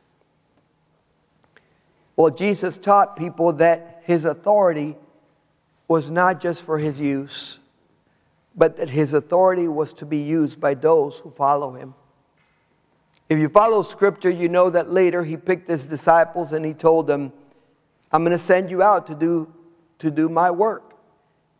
Well, 2.15 2.30
Jesus 2.30 2.77
taught 2.77 3.17
people 3.17 3.51
that 3.51 4.01
his 4.06 4.23
authority 4.23 4.95
was 5.89 6.10
not 6.10 6.39
just 6.39 6.63
for 6.63 6.80
his 6.80 7.01
use, 7.01 7.60
but 8.56 8.77
that 8.77 8.89
his 8.89 9.13
authority 9.13 9.67
was 9.67 9.91
to 9.95 10.06
be 10.06 10.19
used 10.19 10.62
by 10.62 10.73
those 10.73 11.17
who 11.17 11.30
follow 11.30 11.73
him. 11.73 11.93
If 13.27 13.39
you 13.39 13.49
follow 13.49 13.82
scripture, 13.82 14.30
you 14.30 14.47
know 14.47 14.69
that 14.69 14.89
later 14.89 15.25
he 15.25 15.36
picked 15.36 15.67
his 15.67 15.86
disciples 15.86 16.54
and 16.54 16.63
he 16.63 16.73
told 16.73 17.08
them, 17.08 17.34
I'm 18.10 18.23
going 18.23 18.32
to 18.32 18.38
send 18.38 18.71
you 18.71 18.82
out 18.82 19.08
to 19.08 19.15
do, 19.15 19.54
to 19.99 20.10
do 20.10 20.30
my 20.30 20.49
work. 20.49 20.90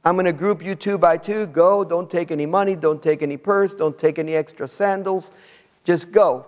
I'm 0.04 0.16
going 0.16 0.26
to 0.26 0.34
group 0.34 0.64
you 0.64 0.76
two 0.76 0.98
by 0.98 1.18
two. 1.18 1.46
Go. 1.48 1.84
Don't 1.84 2.10
take 2.10 2.32
any 2.32 2.46
money. 2.46 2.76
Don't 2.76 3.02
take 3.02 3.22
any 3.22 3.38
purse. 3.38 3.76
Don't 3.76 3.98
take 3.98 4.18
any 4.18 4.36
extra 4.36 4.68
sandals. 4.68 5.32
Just 5.84 6.12
go. 6.12 6.48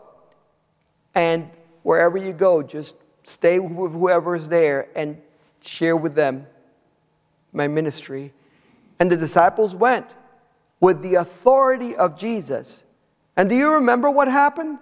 And 1.14 1.50
wherever 1.84 2.18
you 2.18 2.34
go, 2.34 2.64
just 2.64 2.96
stay 3.24 3.60
with 3.60 3.92
whoever 3.92 4.36
is 4.36 4.50
there 4.50 4.88
and 4.96 5.22
share 5.62 5.96
with 5.96 6.16
them 6.16 6.48
my 7.52 7.68
ministry. 7.68 8.34
And 9.00 9.12
the 9.12 9.18
disciples 9.18 9.76
went 9.76 10.16
with 10.80 11.02
the 11.02 11.16
authority 11.16 11.96
of 11.96 12.18
Jesus. 12.18 12.84
And 13.38 13.50
do 13.50 13.56
you 13.56 13.74
remember 13.74 14.10
what 14.10 14.28
happened? 14.28 14.80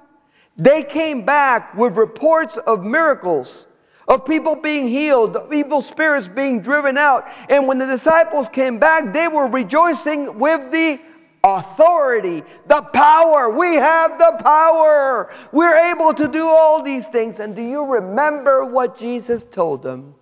They 0.58 0.84
came 0.84 1.26
back 1.26 1.76
with 1.76 1.96
reports 1.96 2.58
of 2.58 2.84
miracles, 2.84 3.68
of 4.08 4.26
people 4.26 4.56
being 4.56 4.88
healed, 4.88 5.36
of 5.36 5.54
evil 5.54 5.82
spirits 5.82 6.28
being 6.28 6.62
driven 6.62 6.98
out. 6.98 7.28
And 7.50 7.68
when 7.68 7.78
the 7.78 7.86
disciples 7.86 8.50
came 8.50 8.80
back, 8.80 9.14
they 9.14 9.28
were 9.28 9.48
rejoicing 9.48 10.40
with 10.40 10.72
the 10.72 11.00
authority, 11.44 12.44
the 12.68 12.82
power. 12.82 13.50
We 13.50 13.76
have 13.76 14.18
the 14.18 14.38
power. 14.44 15.32
We're 15.52 15.92
able 15.92 16.14
to 16.14 16.28
do 16.28 16.48
all 16.48 16.82
these 16.84 17.08
things. 17.08 17.40
And 17.40 17.56
do 17.56 17.62
you 17.62 17.86
remember 17.86 18.66
what 18.66 18.98
Jesus 18.98 19.44
told 19.44 19.84
them? 19.84 20.16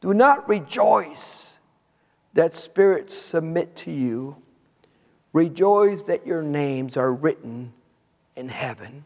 Do 0.00 0.12
not 0.12 0.48
rejoice 0.48 1.58
that 2.34 2.52
spirits 2.52 3.14
submit 3.14 3.74
to 3.76 3.90
you. 3.90 4.36
Rejoice 5.32 6.02
that 6.02 6.26
your 6.26 6.42
names 6.42 6.96
are 6.96 7.12
written 7.12 7.72
in 8.36 8.48
heaven. 8.48 9.04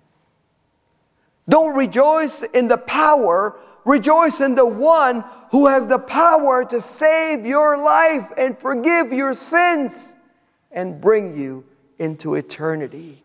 Don't 1.48 1.74
rejoice 1.74 2.42
in 2.42 2.68
the 2.68 2.76
power, 2.76 3.58
rejoice 3.84 4.40
in 4.40 4.54
the 4.54 4.66
one 4.66 5.24
who 5.50 5.66
has 5.66 5.87
the 5.87 5.98
power 5.98 6.64
to 6.64 6.80
save 6.80 7.46
your 7.46 7.78
life 7.78 8.30
and 8.37 8.58
forgive 8.58 9.12
your 9.12 9.32
sins 9.32 10.14
and 10.70 11.00
bring 11.00 11.37
you 11.37 11.64
into 11.98 12.34
eternity. 12.34 13.24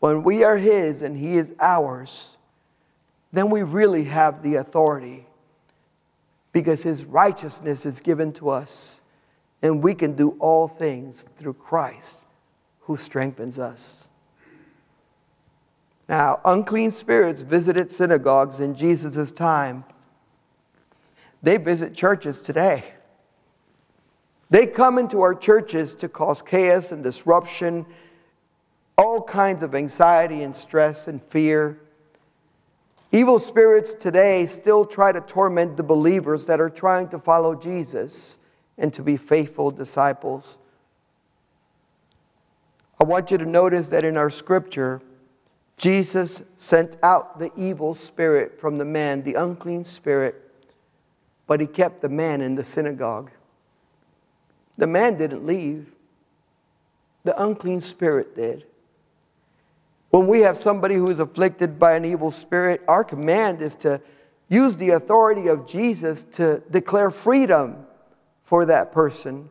When 0.00 0.22
we 0.22 0.44
are 0.44 0.58
His 0.58 1.00
and 1.00 1.16
He 1.16 1.36
is 1.36 1.54
ours, 1.58 2.36
then 3.32 3.48
we 3.48 3.62
really 3.62 4.04
have 4.04 4.42
the 4.42 4.56
authority 4.56 5.26
because 6.52 6.82
His 6.82 7.06
righteousness 7.06 7.86
is 7.86 8.00
given 8.00 8.32
to 8.34 8.50
us, 8.50 9.00
and 9.62 9.82
we 9.82 9.94
can 9.94 10.14
do 10.14 10.36
all 10.38 10.68
things 10.68 11.26
through 11.34 11.54
Christ 11.54 12.26
who 12.80 12.98
strengthens 12.98 13.58
us. 13.58 14.10
Now, 16.08 16.40
unclean 16.44 16.90
spirits 16.90 17.42
visited 17.42 17.90
synagogues 17.90 18.60
in 18.60 18.74
Jesus' 18.74 19.32
time. 19.32 19.84
They 21.42 21.56
visit 21.56 21.94
churches 21.94 22.40
today. 22.40 22.84
They 24.50 24.66
come 24.66 24.98
into 24.98 25.22
our 25.22 25.34
churches 25.34 25.94
to 25.96 26.08
cause 26.08 26.42
chaos 26.42 26.92
and 26.92 27.02
disruption, 27.02 27.86
all 28.96 29.22
kinds 29.22 29.62
of 29.62 29.74
anxiety 29.74 30.42
and 30.42 30.54
stress 30.54 31.08
and 31.08 31.22
fear. 31.22 31.80
Evil 33.10 33.38
spirits 33.38 33.94
today 33.94 34.44
still 34.46 34.84
try 34.84 35.12
to 35.12 35.20
torment 35.20 35.76
the 35.76 35.82
believers 35.82 36.46
that 36.46 36.60
are 36.60 36.70
trying 36.70 37.08
to 37.08 37.18
follow 37.18 37.54
Jesus 37.54 38.38
and 38.76 38.92
to 38.92 39.02
be 39.02 39.16
faithful 39.16 39.70
disciples. 39.70 40.58
I 43.00 43.04
want 43.04 43.30
you 43.30 43.38
to 43.38 43.46
notice 43.46 43.88
that 43.88 44.04
in 44.04 44.16
our 44.16 44.30
scripture, 44.30 45.00
Jesus 45.76 46.42
sent 46.56 46.96
out 47.02 47.38
the 47.38 47.50
evil 47.56 47.94
spirit 47.94 48.60
from 48.60 48.78
the 48.78 48.84
man, 48.84 49.22
the 49.22 49.34
unclean 49.34 49.84
spirit, 49.84 50.40
but 51.46 51.60
he 51.60 51.66
kept 51.66 52.00
the 52.00 52.08
man 52.08 52.40
in 52.40 52.54
the 52.54 52.64
synagogue. 52.64 53.30
The 54.78 54.86
man 54.86 55.18
didn't 55.18 55.46
leave, 55.46 55.92
the 57.24 57.40
unclean 57.42 57.80
spirit 57.80 58.34
did. 58.36 58.64
When 60.10 60.26
we 60.26 60.40
have 60.40 60.56
somebody 60.56 60.94
who 60.94 61.10
is 61.10 61.18
afflicted 61.18 61.78
by 61.78 61.94
an 61.94 62.04
evil 62.04 62.30
spirit, 62.30 62.82
our 62.86 63.02
command 63.02 63.60
is 63.60 63.74
to 63.76 64.00
use 64.48 64.76
the 64.76 64.90
authority 64.90 65.48
of 65.48 65.66
Jesus 65.66 66.22
to 66.34 66.62
declare 66.70 67.10
freedom 67.10 67.86
for 68.44 68.66
that 68.66 68.92
person, 68.92 69.50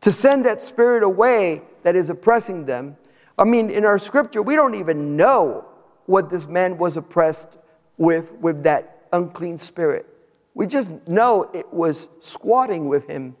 to 0.00 0.10
send 0.10 0.44
that 0.44 0.60
spirit 0.60 1.02
away 1.02 1.62
that 1.82 1.94
is 1.94 2.10
oppressing 2.10 2.64
them 2.64 2.96
I 3.38 3.44
mean, 3.44 3.70
in 3.70 3.84
our 3.84 3.98
scripture, 3.98 4.42
we 4.42 4.54
don't 4.54 4.74
even 4.74 5.16
know 5.16 5.64
what 6.06 6.30
this 6.30 6.46
man 6.46 6.78
was 6.78 6.96
oppressed 6.96 7.58
with, 7.96 8.34
with 8.34 8.62
that 8.64 9.06
unclean 9.12 9.58
spirit. 9.58 10.06
We 10.54 10.66
just 10.66 10.92
know 11.08 11.50
it 11.54 11.72
was 11.72 12.08
squatting 12.20 12.88
with 12.88 13.06
him. 13.06 13.36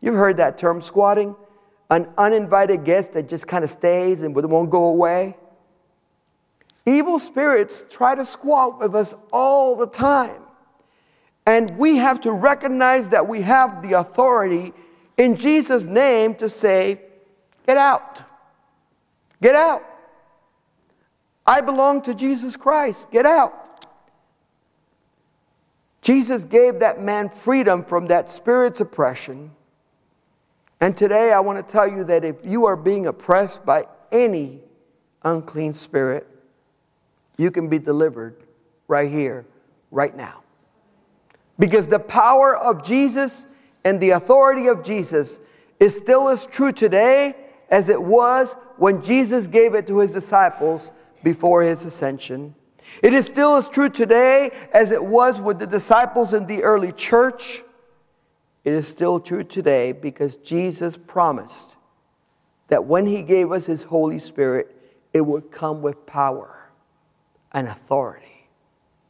You've 0.00 0.14
heard 0.14 0.38
that 0.38 0.58
term, 0.58 0.80
squatting? 0.80 1.36
An 1.90 2.08
uninvited 2.18 2.84
guest 2.84 3.12
that 3.12 3.28
just 3.28 3.46
kind 3.46 3.62
of 3.62 3.70
stays 3.70 4.22
and 4.22 4.34
won't 4.34 4.70
go 4.70 4.84
away. 4.84 5.36
Evil 6.84 7.18
spirits 7.18 7.84
try 7.88 8.14
to 8.14 8.24
squat 8.24 8.80
with 8.80 8.94
us 8.96 9.14
all 9.32 9.76
the 9.76 9.86
time. 9.86 10.42
And 11.46 11.76
we 11.78 11.96
have 11.96 12.20
to 12.22 12.32
recognize 12.32 13.08
that 13.10 13.28
we 13.28 13.42
have 13.42 13.82
the 13.82 13.92
authority 13.92 14.72
in 15.16 15.36
Jesus' 15.36 15.86
name 15.86 16.34
to 16.36 16.48
say, 16.48 17.00
Get 17.66 17.76
out. 17.76 18.24
Get 19.42 19.56
out. 19.56 19.84
I 21.44 21.60
belong 21.60 22.00
to 22.02 22.14
Jesus 22.14 22.56
Christ. 22.56 23.10
Get 23.10 23.26
out. 23.26 23.58
Jesus 26.00 26.44
gave 26.44 26.78
that 26.78 27.02
man 27.02 27.28
freedom 27.28 27.84
from 27.84 28.06
that 28.06 28.28
spirit's 28.28 28.80
oppression. 28.80 29.50
And 30.80 30.96
today 30.96 31.32
I 31.32 31.40
want 31.40 31.64
to 31.64 31.72
tell 31.72 31.88
you 31.88 32.04
that 32.04 32.24
if 32.24 32.36
you 32.44 32.66
are 32.66 32.76
being 32.76 33.06
oppressed 33.06 33.66
by 33.66 33.86
any 34.12 34.60
unclean 35.24 35.72
spirit, 35.72 36.26
you 37.36 37.50
can 37.50 37.68
be 37.68 37.78
delivered 37.78 38.36
right 38.86 39.10
here, 39.10 39.44
right 39.90 40.16
now. 40.16 40.42
Because 41.58 41.88
the 41.88 42.00
power 42.00 42.56
of 42.56 42.84
Jesus 42.84 43.46
and 43.84 44.00
the 44.00 44.10
authority 44.10 44.68
of 44.68 44.84
Jesus 44.84 45.40
is 45.80 45.96
still 45.96 46.28
as 46.28 46.46
true 46.46 46.72
today 46.72 47.34
as 47.70 47.88
it 47.88 48.00
was 48.00 48.54
when 48.82 49.00
Jesus 49.00 49.46
gave 49.46 49.74
it 49.76 49.86
to 49.86 50.00
his 50.00 50.12
disciples 50.12 50.90
before 51.22 51.62
his 51.62 51.84
ascension. 51.84 52.52
It 53.00 53.14
is 53.14 53.24
still 53.24 53.54
as 53.54 53.68
true 53.68 53.88
today 53.88 54.50
as 54.72 54.90
it 54.90 55.04
was 55.04 55.40
with 55.40 55.60
the 55.60 55.68
disciples 55.68 56.34
in 56.34 56.46
the 56.48 56.64
early 56.64 56.90
church. 56.90 57.62
It 58.64 58.72
is 58.72 58.88
still 58.88 59.20
true 59.20 59.44
today 59.44 59.92
because 59.92 60.34
Jesus 60.34 60.96
promised 60.96 61.76
that 62.66 62.84
when 62.84 63.06
he 63.06 63.22
gave 63.22 63.52
us 63.52 63.66
his 63.66 63.84
Holy 63.84 64.18
Spirit, 64.18 64.76
it 65.12 65.20
would 65.20 65.52
come 65.52 65.80
with 65.80 66.04
power 66.04 66.72
and 67.52 67.68
authority 67.68 68.48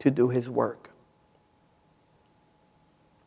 to 0.01 0.11
do 0.11 0.29
his 0.29 0.51
work. 0.51 0.91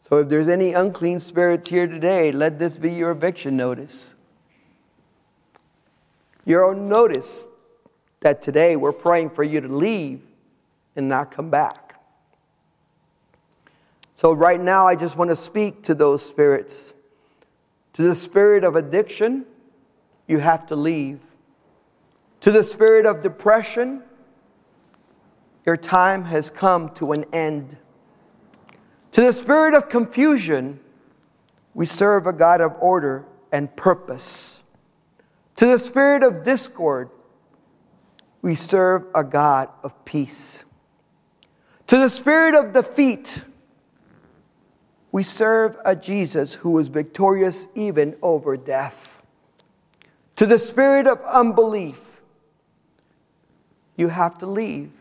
So 0.07 0.19
if 0.19 0.29
there's 0.29 0.47
any 0.47 0.73
unclean 0.73 1.19
spirits 1.19 1.69
here 1.69 1.87
today, 1.87 2.31
let 2.31 2.59
this 2.59 2.77
be 2.77 2.91
your 2.91 3.09
eviction 3.09 3.57
notice. 3.57 4.14
You'll 6.45 6.75
notice 6.75 7.47
that 8.21 8.41
today 8.41 8.75
we're 8.75 8.93
praying 8.93 9.31
for 9.31 9.43
you 9.43 9.61
to 9.61 9.67
leave 9.67 10.21
and 10.95 11.09
not 11.09 11.31
come 11.31 11.49
back. 11.49 11.99
So, 14.13 14.31
right 14.31 14.61
now, 14.61 14.87
I 14.87 14.95
just 14.95 15.17
want 15.17 15.29
to 15.29 15.35
speak 15.35 15.83
to 15.83 15.93
those 15.93 16.25
spirits. 16.25 16.93
To 17.93 18.03
the 18.03 18.15
spirit 18.15 18.63
of 18.63 18.75
addiction, 18.75 19.45
you 20.27 20.37
have 20.39 20.65
to 20.67 20.75
leave. 20.75 21.19
To 22.41 22.51
the 22.51 22.63
spirit 22.63 23.05
of 23.05 23.21
depression, 23.21 24.03
your 25.65 25.77
time 25.77 26.23
has 26.25 26.49
come 26.49 26.89
to 26.95 27.11
an 27.11 27.25
end. 27.33 27.77
To 29.13 29.21
the 29.21 29.33
spirit 29.33 29.73
of 29.73 29.89
confusion, 29.89 30.79
we 31.73 31.85
serve 31.85 32.27
a 32.27 32.33
God 32.33 32.61
of 32.61 32.73
order 32.79 33.25
and 33.51 33.73
purpose. 33.75 34.44
To 35.57 35.65
the 35.65 35.77
spirit 35.77 36.23
of 36.23 36.43
discord, 36.43 37.09
we 38.41 38.55
serve 38.55 39.05
a 39.15 39.23
God 39.23 39.69
of 39.83 40.05
peace. 40.05 40.65
To 41.87 41.97
the 41.97 42.09
spirit 42.09 42.55
of 42.55 42.73
defeat, 42.73 43.43
we 45.11 45.23
serve 45.23 45.77
a 45.85 45.95
Jesus 45.95 46.53
who 46.53 46.71
was 46.71 46.89
victorious 46.89 47.67
even 47.73 48.17
over 48.21 48.57
death. 48.57 49.23
To 50.35 50.45
the 50.45 50.59
spirit 50.59 51.07
of 51.07 51.21
unbelief, 51.21 52.01
you 53.95 54.09
have 54.09 54.37
to 54.39 54.45
leave 54.45 54.91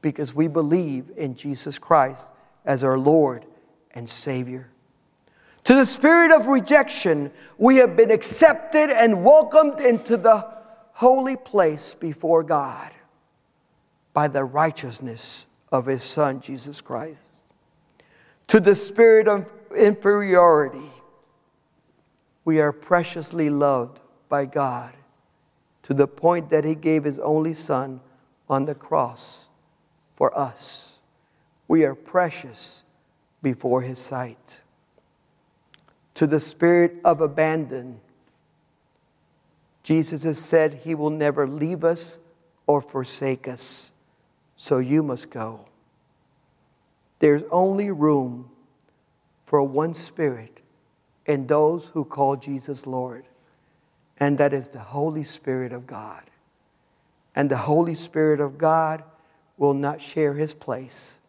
because 0.00 0.32
we 0.32 0.46
believe 0.46 1.10
in 1.16 1.34
Jesus 1.34 1.78
Christ 1.78 2.30
as 2.64 2.84
our 2.84 2.96
Lord 2.96 3.44
and 3.92 4.08
Savior. 4.08 4.68
To 5.66 5.74
the 5.74 5.84
spirit 5.84 6.30
of 6.30 6.46
rejection, 6.46 7.32
we 7.58 7.76
have 7.78 7.96
been 7.96 8.12
accepted 8.12 8.88
and 8.88 9.24
welcomed 9.24 9.80
into 9.80 10.16
the 10.16 10.46
holy 10.92 11.36
place 11.36 11.92
before 11.92 12.44
God 12.44 12.92
by 14.12 14.28
the 14.28 14.44
righteousness 14.44 15.48
of 15.72 15.86
His 15.86 16.04
Son, 16.04 16.40
Jesus 16.40 16.80
Christ. 16.80 17.42
To 18.46 18.60
the 18.60 18.76
spirit 18.76 19.26
of 19.26 19.50
inferiority, 19.76 20.92
we 22.44 22.60
are 22.60 22.70
preciously 22.70 23.50
loved 23.50 24.00
by 24.28 24.46
God 24.46 24.94
to 25.82 25.94
the 25.94 26.06
point 26.06 26.48
that 26.50 26.64
He 26.64 26.76
gave 26.76 27.02
His 27.02 27.18
only 27.18 27.54
Son 27.54 28.00
on 28.48 28.66
the 28.66 28.74
cross 28.76 29.48
for 30.14 30.36
us. 30.38 31.00
We 31.66 31.84
are 31.84 31.96
precious 31.96 32.84
before 33.42 33.82
His 33.82 33.98
sight. 33.98 34.62
To 36.16 36.26
the 36.26 36.40
spirit 36.40 36.94
of 37.04 37.20
abandon, 37.20 38.00
Jesus 39.82 40.24
has 40.24 40.38
said 40.38 40.80
He 40.82 40.94
will 40.94 41.10
never 41.10 41.46
leave 41.46 41.84
us 41.84 42.18
or 42.66 42.80
forsake 42.80 43.46
us, 43.46 43.92
so 44.56 44.78
you 44.78 45.02
must 45.02 45.30
go. 45.30 45.66
There's 47.18 47.42
only 47.50 47.90
room 47.90 48.50
for 49.44 49.62
one 49.62 49.92
spirit 49.92 50.60
in 51.26 51.46
those 51.46 51.86
who 51.86 52.04
call 52.04 52.36
Jesus 52.36 52.86
Lord, 52.86 53.26
and 54.18 54.38
that 54.38 54.54
is 54.54 54.68
the 54.68 54.78
Holy 54.78 55.22
Spirit 55.22 55.72
of 55.72 55.86
God. 55.86 56.22
And 57.34 57.50
the 57.50 57.58
Holy 57.58 57.94
Spirit 57.94 58.40
of 58.40 58.56
God 58.56 59.04
will 59.58 59.74
not 59.74 60.00
share 60.00 60.32
his 60.32 60.54
place 60.54 61.20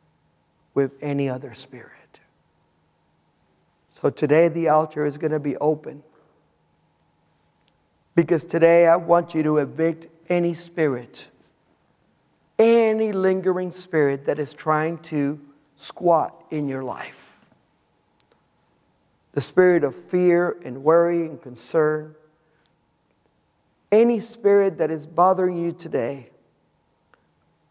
with 0.73 0.91
any 1.03 1.27
other 1.27 1.53
spirit. 1.53 1.96
So 3.99 4.11
today 4.11 4.47
the 4.47 4.69
altar 4.69 5.07
is 5.07 5.17
going 5.17 5.31
to 5.31 5.39
be 5.39 5.57
open. 5.57 6.03
Because 8.13 8.45
today 8.45 8.85
I 8.85 8.95
want 8.95 9.33
you 9.33 9.41
to 9.41 9.57
evict 9.57 10.07
any 10.29 10.53
spirit, 10.53 11.27
any 12.59 13.11
lingering 13.11 13.71
spirit 13.71 14.25
that 14.25 14.37
is 14.37 14.53
trying 14.53 14.99
to 14.99 15.39
squat 15.77 16.45
in 16.51 16.67
your 16.67 16.83
life. 16.83 17.39
The 19.31 19.41
spirit 19.41 19.83
of 19.83 19.95
fear 19.95 20.57
and 20.63 20.83
worry 20.83 21.25
and 21.25 21.41
concern, 21.41 22.13
any 23.91 24.19
spirit 24.19 24.77
that 24.77 24.91
is 24.91 25.07
bothering 25.07 25.57
you 25.57 25.71
today, 25.71 26.29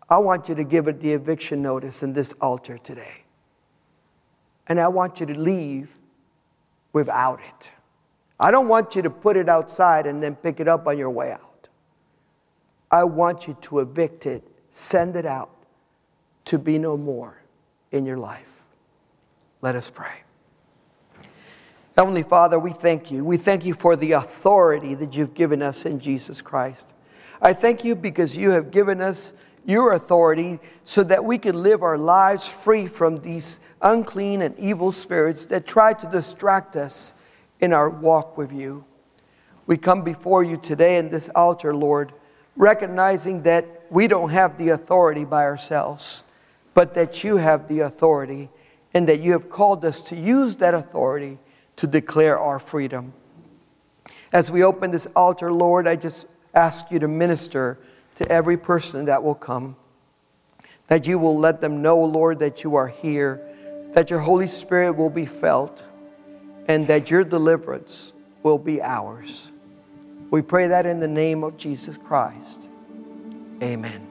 I 0.08 0.18
want 0.18 0.48
you 0.48 0.56
to 0.56 0.64
give 0.64 0.88
it 0.88 1.00
the 1.00 1.12
eviction 1.12 1.62
notice 1.62 2.02
in 2.02 2.14
this 2.14 2.32
altar 2.40 2.78
today. 2.78 3.22
And 4.66 4.80
I 4.80 4.88
want 4.88 5.20
you 5.20 5.26
to 5.26 5.38
leave 5.38 5.96
without 6.92 7.40
it. 7.40 7.72
I 8.38 8.50
don't 8.50 8.68
want 8.68 8.94
you 8.96 9.02
to 9.02 9.10
put 9.10 9.36
it 9.36 9.48
outside 9.48 10.06
and 10.06 10.22
then 10.22 10.34
pick 10.34 10.60
it 10.60 10.68
up 10.68 10.86
on 10.86 10.98
your 10.98 11.10
way 11.10 11.32
out. 11.32 11.68
I 12.90 13.04
want 13.04 13.46
you 13.46 13.56
to 13.62 13.80
evict 13.80 14.26
it, 14.26 14.44
send 14.70 15.16
it 15.16 15.26
out 15.26 15.50
to 16.46 16.58
be 16.58 16.78
no 16.78 16.96
more 16.96 17.40
in 17.92 18.06
your 18.06 18.18
life. 18.18 18.50
Let 19.62 19.74
us 19.74 19.90
pray. 19.90 20.22
Heavenly 21.96 22.22
Father, 22.22 22.58
we 22.58 22.72
thank 22.72 23.10
you. 23.10 23.24
We 23.24 23.38
thank 23.38 23.64
you 23.64 23.72
for 23.72 23.96
the 23.96 24.12
authority 24.12 24.94
that 24.94 25.16
you've 25.16 25.34
given 25.34 25.62
us 25.62 25.86
in 25.86 25.98
Jesus 25.98 26.42
Christ. 26.42 26.92
I 27.40 27.54
thank 27.54 27.84
you 27.84 27.94
because 27.94 28.36
you 28.36 28.50
have 28.50 28.70
given 28.70 29.00
us 29.00 29.32
your 29.64 29.94
authority 29.94 30.60
so 30.84 31.02
that 31.04 31.24
we 31.24 31.38
can 31.38 31.62
live 31.62 31.82
our 31.82 31.98
lives 31.98 32.46
free 32.46 32.86
from 32.86 33.18
these 33.20 33.60
unclean 33.82 34.42
and 34.42 34.58
evil 34.58 34.92
spirits 34.92 35.46
that 35.46 35.66
try 35.66 35.92
to 35.92 36.06
distract 36.08 36.76
us 36.76 37.14
in 37.60 37.72
our 37.72 37.88
walk 37.88 38.36
with 38.36 38.52
you. 38.52 38.84
We 39.66 39.76
come 39.76 40.02
before 40.02 40.44
you 40.44 40.56
today 40.56 40.98
in 40.98 41.10
this 41.10 41.28
altar, 41.34 41.74
Lord, 41.74 42.12
recognizing 42.56 43.42
that 43.42 43.66
we 43.90 44.08
don't 44.08 44.30
have 44.30 44.58
the 44.58 44.70
authority 44.70 45.24
by 45.24 45.44
ourselves 45.44 46.22
but 46.76 46.92
that 46.92 47.24
you 47.24 47.38
have 47.38 47.68
the 47.68 47.80
authority 47.80 48.50
and 48.92 49.08
that 49.08 49.20
you 49.20 49.32
have 49.32 49.48
called 49.48 49.82
us 49.82 50.02
to 50.02 50.14
use 50.14 50.56
that 50.56 50.74
authority 50.74 51.38
to 51.76 51.86
declare 51.86 52.38
our 52.38 52.58
freedom. 52.58 53.14
As 54.30 54.50
we 54.50 54.62
open 54.62 54.90
this 54.90 55.06
altar, 55.16 55.50
Lord, 55.50 55.88
I 55.88 55.96
just 55.96 56.26
ask 56.54 56.90
you 56.90 56.98
to 56.98 57.08
minister 57.08 57.78
to 58.16 58.30
every 58.30 58.58
person 58.58 59.06
that 59.06 59.22
will 59.22 59.34
come. 59.34 59.74
That 60.88 61.06
you 61.06 61.18
will 61.18 61.38
let 61.38 61.62
them 61.62 61.80
know, 61.80 61.98
Lord, 62.04 62.40
that 62.40 62.62
you 62.62 62.74
are 62.76 62.88
here, 62.88 63.40
that 63.96 64.10
your 64.10 64.20
Holy 64.20 64.46
Spirit 64.46 64.92
will 64.92 65.08
be 65.08 65.24
felt, 65.24 65.82
and 66.68 66.86
that 66.86 67.10
your 67.10 67.24
deliverance 67.24 68.12
will 68.42 68.58
be 68.58 68.82
ours. 68.82 69.50
We 70.30 70.42
pray 70.42 70.66
that 70.66 70.84
in 70.84 71.00
the 71.00 71.08
name 71.08 71.42
of 71.42 71.56
Jesus 71.56 71.96
Christ. 71.96 72.68
Amen. 73.62 74.06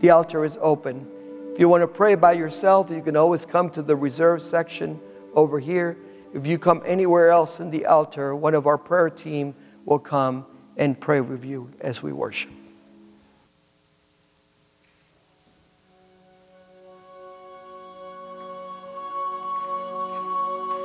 The 0.00 0.10
altar 0.10 0.44
is 0.44 0.58
open. 0.60 1.06
If 1.52 1.60
you 1.60 1.68
want 1.68 1.82
to 1.82 1.86
pray 1.86 2.16
by 2.16 2.32
yourself, 2.32 2.90
you 2.90 3.02
can 3.02 3.16
always 3.16 3.46
come 3.46 3.70
to 3.70 3.82
the 3.82 3.94
reserve 3.94 4.42
section 4.42 5.00
over 5.34 5.60
here. 5.60 5.96
If 6.34 6.44
you 6.44 6.58
come 6.58 6.82
anywhere 6.84 7.30
else 7.30 7.60
in 7.60 7.70
the 7.70 7.86
altar, 7.86 8.34
one 8.34 8.54
of 8.54 8.66
our 8.66 8.76
prayer 8.76 9.10
team 9.10 9.54
will 9.84 10.00
come 10.00 10.44
and 10.76 10.98
pray 10.98 11.20
with 11.20 11.44
you 11.44 11.70
as 11.80 12.02
we 12.02 12.12
worship. 12.12 12.50